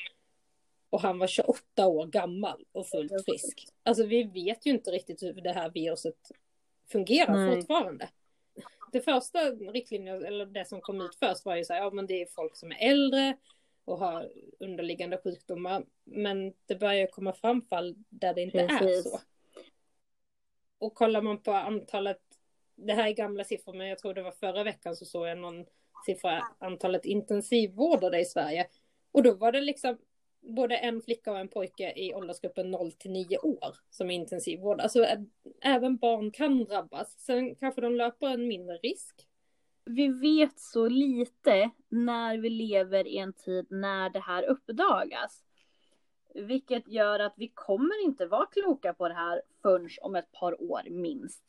Och 0.90 1.00
han 1.00 1.18
var 1.18 1.26
28 1.26 1.86
år 1.86 2.06
gammal 2.06 2.64
och 2.72 2.86
fullt 2.86 3.12
frisk. 3.24 3.66
Alltså 3.82 4.06
vi 4.06 4.22
vet 4.22 4.66
ju 4.66 4.70
inte 4.70 4.90
riktigt 4.90 5.22
hur 5.22 5.32
det 5.32 5.52
här 5.52 5.70
viruset 5.70 6.16
fungerar 6.88 7.34
Nej. 7.34 7.56
fortfarande. 7.56 8.08
Det 8.92 9.00
första 9.00 9.38
riktlinjen, 9.50 10.24
eller 10.24 10.46
det 10.46 10.68
som 10.68 10.80
kom 10.80 11.00
ut 11.00 11.14
först 11.14 11.44
var 11.44 11.56
ju 11.56 11.64
så 11.64 11.72
här, 11.72 11.80
ja 11.80 11.90
men 11.90 12.06
det 12.06 12.22
är 12.22 12.26
folk 12.26 12.56
som 12.56 12.72
är 12.72 12.90
äldre 12.90 13.36
och 13.84 13.98
har 13.98 14.30
underliggande 14.58 15.18
sjukdomar. 15.24 15.84
Men 16.04 16.52
det 16.66 16.74
börjar 16.74 17.06
komma 17.06 17.32
fram 17.32 17.62
fall 17.62 17.94
där 18.08 18.34
det 18.34 18.42
inte 18.42 18.66
Precis. 18.66 19.06
är 19.06 19.10
så. 19.10 19.20
Och 20.80 20.94
kollar 20.94 21.22
man 21.22 21.42
på 21.42 21.52
antalet, 21.52 22.20
det 22.76 22.92
här 22.92 23.08
är 23.08 23.12
gamla 23.12 23.44
siffror 23.44 23.74
men 23.74 23.88
jag 23.88 23.98
tror 23.98 24.14
det 24.14 24.22
var 24.22 24.30
förra 24.30 24.64
veckan 24.64 24.96
så 24.96 25.04
såg 25.04 25.26
jag 25.26 25.38
någon 25.38 25.64
siffra, 26.06 26.42
antalet 26.58 27.04
intensivvårdade 27.04 28.20
i 28.20 28.24
Sverige. 28.24 28.66
Och 29.12 29.22
då 29.22 29.34
var 29.34 29.52
det 29.52 29.60
liksom 29.60 29.98
både 30.40 30.76
en 30.76 31.02
flicka 31.02 31.32
och 31.32 31.38
en 31.38 31.48
pojke 31.48 31.92
i 31.96 32.14
åldersgruppen 32.14 32.70
0 32.70 32.92
till 32.92 33.10
9 33.10 33.38
år 33.38 33.76
som 33.90 34.10
är 34.10 34.14
intensivvård. 34.14 34.80
Alltså 34.80 35.06
även 35.62 35.96
barn 35.96 36.30
kan 36.30 36.64
drabbas. 36.64 37.18
Sen 37.18 37.54
kanske 37.54 37.80
de 37.80 37.94
löper 37.94 38.26
en 38.26 38.48
mindre 38.48 38.76
risk. 38.76 39.26
Vi 39.84 40.08
vet 40.08 40.60
så 40.60 40.88
lite 40.88 41.70
när 41.88 42.38
vi 42.38 42.50
lever 42.50 43.06
i 43.06 43.18
en 43.18 43.32
tid 43.32 43.66
när 43.70 44.10
det 44.10 44.20
här 44.20 44.42
uppdagas. 44.42 45.44
Vilket 46.34 46.88
gör 46.88 47.20
att 47.20 47.34
vi 47.36 47.48
kommer 47.48 48.04
inte 48.04 48.26
vara 48.26 48.46
kloka 48.46 48.94
på 48.94 49.08
det 49.08 49.14
här 49.14 49.42
förrän 49.62 49.88
om 50.02 50.16
ett 50.16 50.32
par 50.32 50.62
år 50.62 50.82
minst. 50.90 51.42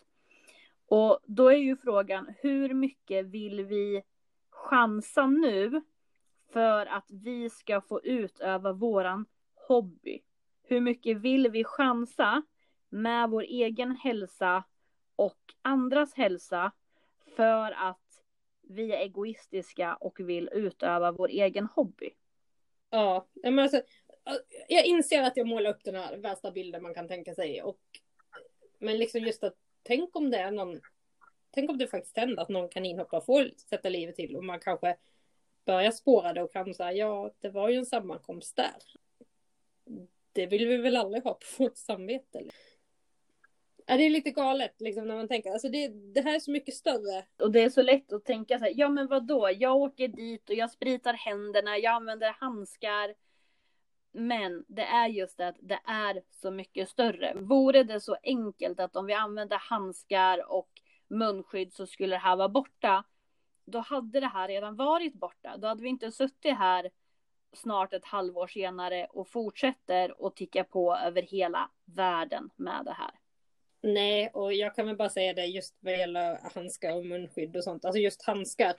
Och 0.85 1.19
då 1.25 1.47
är 1.51 1.57
ju 1.57 1.77
frågan, 1.77 2.33
hur 2.37 2.73
mycket 2.73 3.25
vill 3.25 3.65
vi 3.65 4.03
chansa 4.49 5.25
nu 5.27 5.81
för 6.53 6.85
att 6.85 7.11
vi 7.11 7.49
ska 7.49 7.81
få 7.81 8.01
utöva 8.03 8.73
våran 8.73 9.25
hobby? 9.67 10.21
Hur 10.63 10.81
mycket 10.81 11.17
vill 11.17 11.51
vi 11.51 11.63
chansa 11.63 12.41
med 12.89 13.29
vår 13.29 13.41
egen 13.41 13.91
hälsa 13.91 14.63
och 15.15 15.53
andras 15.61 16.13
hälsa 16.13 16.71
för 17.35 17.71
att 17.71 18.23
vi 18.61 18.91
är 18.91 18.97
egoistiska 18.97 19.95
och 19.95 20.19
vill 20.19 20.49
utöva 20.53 21.11
vår 21.11 21.27
egen 21.27 21.65
hobby? 21.65 22.09
Ja, 22.89 23.27
men 23.43 23.59
alltså, 23.59 23.81
jag 24.75 24.85
inser 24.85 25.21
att 25.21 25.37
jag 25.37 25.47
målar 25.47 25.71
upp 25.71 25.83
den 25.83 25.95
här 25.95 26.17
värsta 26.17 26.51
bilden 26.51 26.83
man 26.83 26.93
kan 26.93 27.07
tänka 27.07 27.35
sig. 27.35 27.61
Och, 27.61 27.79
men 28.79 28.97
liksom 28.97 29.21
just 29.21 29.43
att 29.43 29.55
tänk 29.83 30.15
om 30.15 30.29
det 30.29 30.37
är 30.37 30.51
någon 30.51 30.81
Tänk 31.53 31.69
om 31.69 31.77
det 31.77 31.87
faktiskt 31.87 32.17
händer 32.17 32.43
att 32.43 32.49
någon 32.49 32.69
kaninhoppare 32.69 33.21
får 33.21 33.51
sätta 33.69 33.89
livet 33.89 34.15
till 34.15 34.35
och 34.35 34.43
man 34.43 34.59
kanske 34.59 34.97
börjar 35.65 35.91
spåra 35.91 36.33
det 36.33 36.43
och 36.43 36.53
kan 36.53 36.73
säga 36.73 36.93
ja, 36.93 37.31
det 37.39 37.49
var 37.49 37.69
ju 37.69 37.77
en 37.77 37.85
sammankomst 37.85 38.55
där. 38.55 38.77
Det 40.31 40.45
vill 40.45 40.67
vi 40.67 40.77
väl 40.77 40.95
aldrig 40.95 41.23
ha 41.23 41.33
på 41.33 41.63
vårt 41.63 41.77
samvete? 41.77 42.43
Ja, 43.85 43.97
det 43.97 44.03
är 44.03 44.09
lite 44.09 44.31
galet 44.31 44.81
liksom 44.81 45.07
när 45.07 45.15
man 45.15 45.27
tänker, 45.27 45.51
alltså 45.51 45.69
det, 45.69 45.87
det 45.87 46.21
här 46.21 46.35
är 46.35 46.39
så 46.39 46.51
mycket 46.51 46.73
större. 46.73 47.25
Och 47.37 47.51
det 47.51 47.61
är 47.61 47.69
så 47.69 47.81
lätt 47.81 48.13
att 48.13 48.25
tänka 48.25 48.59
så 48.59 48.65
här, 48.65 48.73
ja 48.75 48.89
men 48.89 49.07
vad 49.07 49.27
då? 49.27 49.49
jag 49.57 49.75
åker 49.75 50.07
dit 50.07 50.49
och 50.49 50.55
jag 50.55 50.71
spritar 50.71 51.13
händerna, 51.13 51.77
jag 51.77 51.93
använder 51.93 52.35
handskar. 52.39 53.13
Men 54.11 54.65
det 54.67 54.85
är 54.85 55.07
just 55.07 55.37
det 55.37 55.47
att 55.47 55.57
det 55.59 55.79
är 55.85 56.21
så 56.29 56.51
mycket 56.51 56.89
större. 56.89 57.33
Vore 57.35 57.83
det 57.83 57.99
så 57.99 58.17
enkelt 58.23 58.79
att 58.79 58.95
om 58.95 59.05
vi 59.05 59.13
använde 59.13 59.55
handskar 59.55 60.51
och 60.51 60.69
munskydd 61.07 61.73
så 61.73 61.87
skulle 61.87 62.15
det 62.15 62.19
här 62.19 62.35
vara 62.35 62.49
borta. 62.49 63.03
Då 63.65 63.79
hade 63.79 64.19
det 64.19 64.27
här 64.27 64.47
redan 64.47 64.75
varit 64.75 65.13
borta. 65.13 65.57
Då 65.57 65.67
hade 65.67 65.83
vi 65.83 65.89
inte 65.89 66.11
suttit 66.11 66.57
här 66.57 66.89
snart 67.53 67.93
ett 67.93 68.05
halvår 68.05 68.47
senare 68.47 69.05
och 69.05 69.27
fortsätter 69.27 70.27
att 70.27 70.35
ticka 70.35 70.63
på 70.63 70.95
över 70.95 71.21
hela 71.21 71.69
världen 71.85 72.49
med 72.55 72.85
det 72.85 72.93
här. 72.93 73.11
Nej, 73.83 74.29
och 74.33 74.53
jag 74.53 74.75
kan 74.75 74.85
väl 74.85 74.95
bara 74.95 75.09
säga 75.09 75.33
det 75.33 75.45
just 75.45 75.77
vad 75.79 75.97
gäller 75.97 76.39
handskar 76.55 76.95
och 76.95 77.05
munskydd 77.05 77.55
och 77.57 77.63
sånt. 77.63 77.85
Alltså 77.85 77.99
just 77.99 78.25
handskar. 78.25 78.73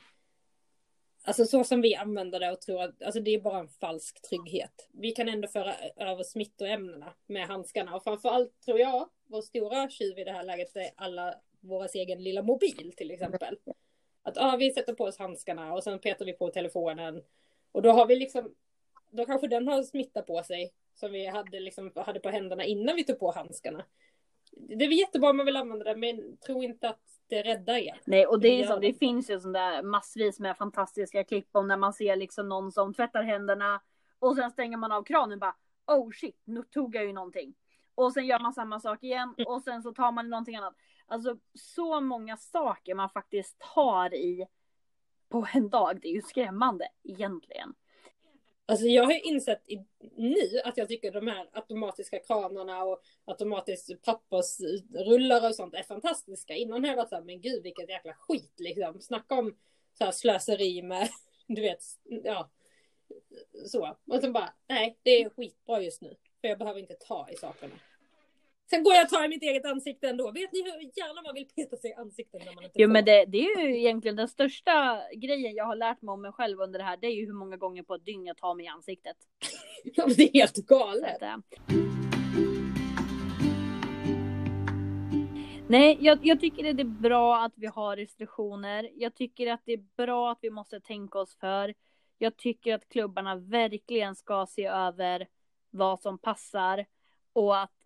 Alltså 1.25 1.45
så 1.45 1.65
som 1.65 1.81
vi 1.81 1.95
använder 1.95 2.41
det 2.41 2.51
och 2.51 2.61
tror 2.61 2.83
att 2.83 3.03
alltså 3.03 3.21
det 3.21 3.35
är 3.35 3.41
bara 3.41 3.59
en 3.59 3.69
falsk 3.69 4.23
trygghet. 4.23 4.89
Vi 4.93 5.11
kan 5.11 5.29
ändå 5.29 5.49
föra 5.49 5.75
över 5.97 6.23
smittoämnena 6.23 7.13
med 7.27 7.47
handskarna 7.47 7.97
och 7.97 8.05
framförallt 8.05 8.61
tror 8.65 8.79
jag 8.79 9.09
vår 9.27 9.43
stora 9.43 9.91
tjuv 9.91 10.19
i 10.19 10.25
det 10.25 10.33
här 10.33 10.45
läget 10.45 10.77
är 10.77 10.91
alla 10.97 11.35
våras 11.61 11.95
egen 11.95 12.23
lilla 12.23 12.43
mobil 12.43 12.93
till 12.97 13.11
exempel. 13.11 13.59
Att 14.23 14.39
ah, 14.39 14.57
vi 14.57 14.71
sätter 14.71 14.93
på 14.93 15.05
oss 15.05 15.19
handskarna 15.19 15.73
och 15.73 15.85
sen 15.85 15.99
petar 15.99 16.25
vi 16.25 16.33
på 16.33 16.51
telefonen. 16.51 17.23
Och 17.73 17.83
då 17.83 17.91
har 17.91 18.07
vi 18.07 18.17
liksom, 18.17 18.55
då 19.11 19.27
kanske 19.27 19.49
den 19.49 19.69
har 19.69 19.83
smitta 19.83 20.23
på 20.23 20.43
sig 20.43 20.73
som 20.95 21.13
vi 21.13 21.27
hade, 21.27 21.61
liksom, 21.61 21.93
hade 21.97 22.21
på 22.21 22.29
händerna 22.29 22.65
innan 22.65 22.97
vi 22.97 23.05
tog 23.05 23.19
på 23.19 23.31
handskarna. 23.31 23.85
Det 24.57 24.85
är 24.85 24.89
jättebra 24.89 25.31
om 25.31 25.37
man 25.37 25.47
vill 25.47 25.57
använda 25.57 25.85
det 25.85 25.97
men 25.97 26.37
tro 26.37 26.63
inte 26.63 26.89
att 26.89 27.01
det 27.29 27.43
räddar 27.43 27.75
er. 27.75 28.01
Nej 28.05 28.27
och 28.27 28.41
det 28.41 28.49
är 28.49 28.67
som, 28.67 28.81
det 28.81 28.99
finns 28.99 29.31
ju 29.31 29.41
sån 29.41 29.53
där 29.53 29.83
massvis 29.83 30.41
med 30.41 30.57
fantastiska 30.57 31.25
klipp 31.25 31.49
om 31.53 31.69
när 31.69 31.77
man 31.77 31.93
ser 31.93 32.17
liksom 32.17 32.49
någon 32.49 32.73
som 32.73 32.95
tvättar 32.95 33.23
händerna 33.23 33.81
och 34.19 34.37
sen 34.37 34.51
stänger 34.51 34.77
man 34.77 34.93
av 34.93 35.03
kranen 35.03 35.39
bara 35.39 35.55
oh 35.87 36.11
shit 36.11 36.43
nu 36.45 36.63
tog 36.63 36.95
jag 36.95 37.05
ju 37.05 37.13
någonting. 37.13 37.55
Och 37.95 38.13
sen 38.13 38.27
gör 38.27 38.39
man 38.39 38.53
samma 38.53 38.81
sak 38.81 39.03
igen 39.03 39.35
mm. 39.39 39.53
och 39.53 39.63
sen 39.63 39.83
så 39.83 39.95
tar 39.95 40.13
man 40.13 40.31
någonting 40.31 40.57
annat. 40.57 40.75
Alltså 41.07 41.37
så 41.55 42.01
många 42.01 42.37
saker 42.37 42.95
man 42.95 43.11
faktiskt 43.11 43.59
tar 43.75 44.15
i 44.15 44.47
på 45.29 45.47
en 45.55 45.69
dag. 45.69 46.01
Det 46.03 46.09
är 46.09 46.13
ju 46.13 46.23
skrämmande 46.23 46.89
egentligen. 47.05 47.75
Alltså 48.67 48.87
jag 48.87 49.05
har 49.05 49.13
ju 49.13 49.21
insett 49.21 49.69
i, 49.69 49.85
nu 50.17 50.61
att 50.65 50.77
jag 50.77 50.89
tycker 50.89 51.13
de 51.13 51.27
här 51.27 51.49
automatiska 51.53 52.19
kranarna 52.19 52.85
och 52.85 53.03
automatiskt 53.25 54.03
pappersrullar 54.03 55.49
och 55.49 55.55
sånt 55.55 55.75
är 55.75 55.83
fantastiska. 55.83 56.55
Innan 56.55 56.85
har 56.85 56.91
jag 56.91 56.97
varit 56.97 57.09
så 57.09 57.15
här, 57.15 57.23
men 57.23 57.41
gud 57.41 57.63
vilket 57.63 57.89
jäkla 57.89 58.15
skit 58.15 58.55
liksom. 58.57 59.01
Snacka 59.01 59.35
om 59.35 59.57
så 59.99 60.05
här 60.05 60.13
slöseri 60.13 60.83
med, 60.83 61.09
du 61.47 61.63
vet, 61.63 61.83
ja. 62.05 62.51
Så. 63.67 63.97
Och 64.07 64.21
sen 64.21 64.33
bara, 64.33 64.55
nej 64.69 64.99
det 65.03 65.11
är 65.11 65.31
skitbra 65.31 65.83
just 65.83 66.03
nu. 66.03 66.17
För 66.41 66.49
jag 66.49 66.59
behöver 66.59 66.81
inte 66.81 66.95
ta 66.95 67.29
i 67.31 67.37
sakerna. 67.37 67.75
Sen 68.75 68.83
går 68.83 68.95
jag 68.95 69.05
och 69.05 69.11
tar 69.11 69.25
i 69.25 69.29
mitt 69.29 69.43
eget 69.43 69.65
ansikte 69.65 70.09
ändå. 70.09 70.31
Vet 70.31 70.53
ni 70.53 70.63
hur 70.63 70.71
gärna 70.71 71.23
man 71.23 71.35
vill 71.35 71.49
peta 71.49 71.77
sig 71.77 71.91
i 71.91 71.95
ansiktet 71.95 72.45
när 72.45 72.55
man 72.55 72.65
inte 72.65 72.83
Jo 72.83 72.89
men 72.89 73.05
det, 73.05 73.25
det 73.25 73.39
är 73.39 73.61
ju 73.61 73.79
egentligen 73.79 74.17
den 74.17 74.29
största 74.29 75.03
grejen 75.15 75.55
jag 75.55 75.65
har 75.65 75.77
lärt 75.77 76.03
mig 76.03 76.13
om 76.13 76.23
mig 76.23 76.33
själv 76.33 76.61
under 76.61 76.79
det 76.79 76.85
här. 76.85 76.97
Det 77.01 77.07
är 77.07 77.11
ju 77.11 77.27
hur 77.27 77.33
många 77.33 77.57
gånger 77.57 77.83
på 77.83 77.95
ett 77.95 78.05
dygn 78.05 78.27
jag 78.27 78.37
tar 78.37 78.55
mig 78.55 78.65
i 78.65 78.69
ansiktet. 78.69 79.17
ja, 79.85 80.07
det 80.17 80.23
är 80.23 80.33
helt 80.33 80.57
galet. 80.57 81.23
Nej, 85.69 85.99
jag, 86.01 86.19
jag, 86.23 86.41
tycker 86.41 86.73
det 86.75 86.83
är 86.83 87.01
bra 87.01 87.45
att 87.45 87.53
vi 87.57 87.67
har 87.67 87.97
restriktioner. 87.97 88.91
Jag 88.95 89.15
tycker 89.15 89.47
att 89.47 89.61
det 89.65 89.73
är 89.73 89.85
bra 89.97 90.33
att 90.33 90.39
vi 90.43 90.51
måste 90.51 90.81
tänka 90.81 91.19
oss 91.19 91.37
för. 91.37 91.75
Jag 92.19 92.37
tycker 92.37 92.75
att 92.75 92.89
klubbarna 92.89 93.37
verkligen 93.37 94.15
ska 94.15 94.47
se 94.47 94.67
över 94.67 95.29
vad 95.71 96.01
som 96.01 96.19
passar 96.19 96.87
och 97.33 97.59
att 97.59 97.82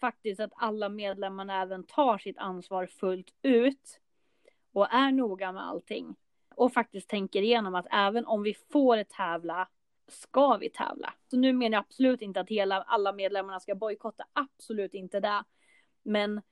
faktiskt 0.00 0.40
att 0.40 0.52
alla 0.56 0.88
medlemmarna 0.88 1.62
även 1.62 1.84
tar 1.84 2.18
sitt 2.18 2.38
ansvar 2.38 2.86
fullt 2.86 3.34
ut 3.42 4.00
och 4.72 4.92
är 4.92 5.12
noga 5.12 5.52
med 5.52 5.68
allting 5.68 6.16
och 6.54 6.72
faktiskt 6.72 7.08
tänker 7.08 7.42
igenom 7.42 7.74
att 7.74 7.86
även 7.90 8.26
om 8.26 8.42
vi 8.42 8.54
får 8.54 9.04
tävla 9.04 9.68
ska 10.08 10.56
vi 10.56 10.70
tävla. 10.70 11.14
Så 11.30 11.36
nu 11.36 11.52
menar 11.52 11.76
jag 11.76 11.80
absolut 11.80 12.22
inte 12.22 12.40
att 12.40 12.48
hela, 12.48 12.82
alla 12.82 13.12
medlemmarna 13.12 13.60
ska 13.60 13.74
bojkotta, 13.74 14.24
absolut 14.32 14.94
inte 14.94 15.20
det. 15.20 15.44
Men 16.02 16.42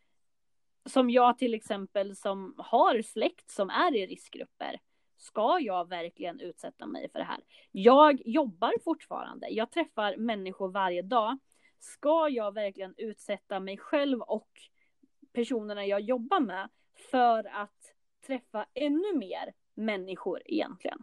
som 0.87 1.11
jag 1.11 1.39
till 1.39 1.55
exempel 1.55 2.17
som 2.17 2.55
har 2.59 3.03
släkt 3.03 3.51
som 3.51 3.71
är 3.71 3.97
i 3.97 4.07
riskgrupper, 4.07 4.81
ska 5.17 5.59
jag 5.61 5.89
verkligen 5.89 6.41
utsätta 6.41 6.87
mig 6.87 7.09
för 7.13 7.19
det 7.19 7.25
här? 7.25 7.41
Jag 7.71 8.23
jobbar 8.27 8.73
fortfarande, 8.85 9.49
jag 9.49 9.71
träffar 9.71 10.17
människor 10.17 10.69
varje 10.69 11.03
dag 11.03 11.39
ska 11.81 12.29
jag 12.29 12.55
verkligen 12.55 12.95
utsätta 12.97 13.61
mig 13.61 13.79
själv 13.79 14.21
och 14.21 14.49
personerna 15.33 15.87
jag 15.87 16.01
jobbar 16.01 16.41
med 16.41 16.69
för 17.11 17.45
att 17.45 17.95
träffa 18.27 18.67
ännu 18.75 19.17
mer 19.17 19.53
människor 19.75 20.43
egentligen. 20.45 21.03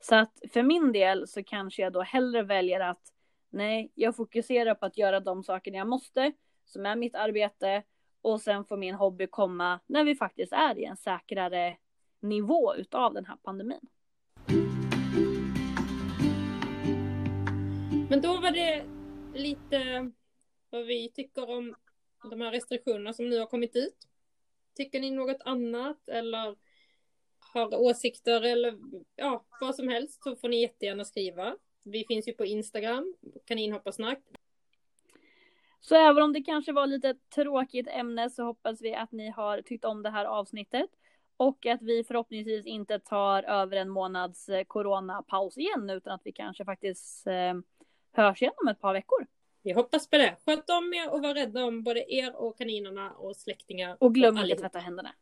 Så 0.00 0.14
att 0.14 0.40
för 0.52 0.62
min 0.62 0.92
del 0.92 1.28
så 1.28 1.44
kanske 1.44 1.82
jag 1.82 1.92
då 1.92 2.00
hellre 2.00 2.42
väljer 2.42 2.80
att 2.80 3.12
nej, 3.50 3.92
jag 3.94 4.16
fokuserar 4.16 4.74
på 4.74 4.86
att 4.86 4.98
göra 4.98 5.20
de 5.20 5.44
sakerna 5.44 5.78
jag 5.78 5.88
måste, 5.88 6.32
som 6.64 6.86
är 6.86 6.96
mitt 6.96 7.14
arbete, 7.14 7.82
och 8.22 8.40
sen 8.40 8.64
får 8.64 8.76
min 8.76 8.94
hobby 8.94 9.26
komma 9.26 9.80
när 9.86 10.04
vi 10.04 10.14
faktiskt 10.14 10.52
är 10.52 10.78
i 10.78 10.84
en 10.84 10.96
säkrare 10.96 11.76
nivå 12.20 12.74
utav 12.74 13.14
den 13.14 13.26
här 13.26 13.36
pandemin. 13.36 13.88
Men 18.10 18.20
då 18.20 18.40
var 18.40 18.50
det 18.50 18.84
lite 19.34 20.10
vad 20.70 20.86
vi 20.86 21.08
tycker 21.08 21.50
om 21.50 21.74
de 22.30 22.40
här 22.40 22.50
restriktionerna 22.50 23.12
som 23.12 23.28
nu 23.28 23.38
har 23.38 23.46
kommit 23.46 23.76
ut. 23.76 24.08
Tycker 24.76 25.00
ni 25.00 25.10
något 25.10 25.42
annat 25.44 26.08
eller 26.08 26.56
har 27.38 27.80
åsikter 27.80 28.42
eller 28.42 28.78
ja, 29.16 29.44
vad 29.60 29.74
som 29.74 29.88
helst 29.88 30.22
så 30.22 30.36
får 30.36 30.48
ni 30.48 30.60
jättegärna 30.60 31.04
skriva. 31.04 31.56
Vi 31.82 32.04
finns 32.04 32.28
ju 32.28 32.32
på 32.32 32.44
Instagram, 32.44 33.14
kaninhopparsnack. 33.44 34.18
Så 35.80 35.94
även 35.94 36.22
om 36.22 36.32
det 36.32 36.42
kanske 36.42 36.72
var 36.72 36.86
lite 36.86 37.14
tråkigt 37.34 37.88
ämne 37.88 38.30
så 38.30 38.44
hoppas 38.44 38.82
vi 38.82 38.94
att 38.94 39.12
ni 39.12 39.30
har 39.30 39.62
tyckt 39.62 39.84
om 39.84 40.02
det 40.02 40.10
här 40.10 40.24
avsnittet. 40.24 40.90
Och 41.36 41.66
att 41.66 41.82
vi 41.82 42.04
förhoppningsvis 42.04 42.66
inte 42.66 42.98
tar 42.98 43.42
över 43.42 43.76
en 43.76 43.88
månads 43.88 44.48
eh, 44.48 44.64
coronapaus 44.64 45.58
igen 45.58 45.90
utan 45.90 46.12
att 46.12 46.20
vi 46.24 46.32
kanske 46.32 46.64
faktiskt 46.64 47.26
eh, 47.26 47.54
hörs 48.12 48.42
igen 48.42 48.54
om 48.62 48.68
ett 48.68 48.80
par 48.80 48.92
veckor. 48.92 49.26
Vi 49.62 49.72
hoppas 49.72 50.10
på 50.10 50.16
det. 50.16 50.36
Sköt 50.46 50.70
om 50.70 50.94
er 50.94 51.12
och 51.12 51.22
var 51.22 51.34
rädda 51.34 51.64
om 51.64 51.82
både 51.82 52.14
er 52.14 52.36
och 52.36 52.58
kaninerna 52.58 53.10
och 53.10 53.36
släktingar. 53.36 53.96
Och 54.00 54.14
glöm 54.14 54.38
inte 54.38 54.52
att 54.52 54.60
tvätta 54.60 54.78
händerna. 54.78 55.14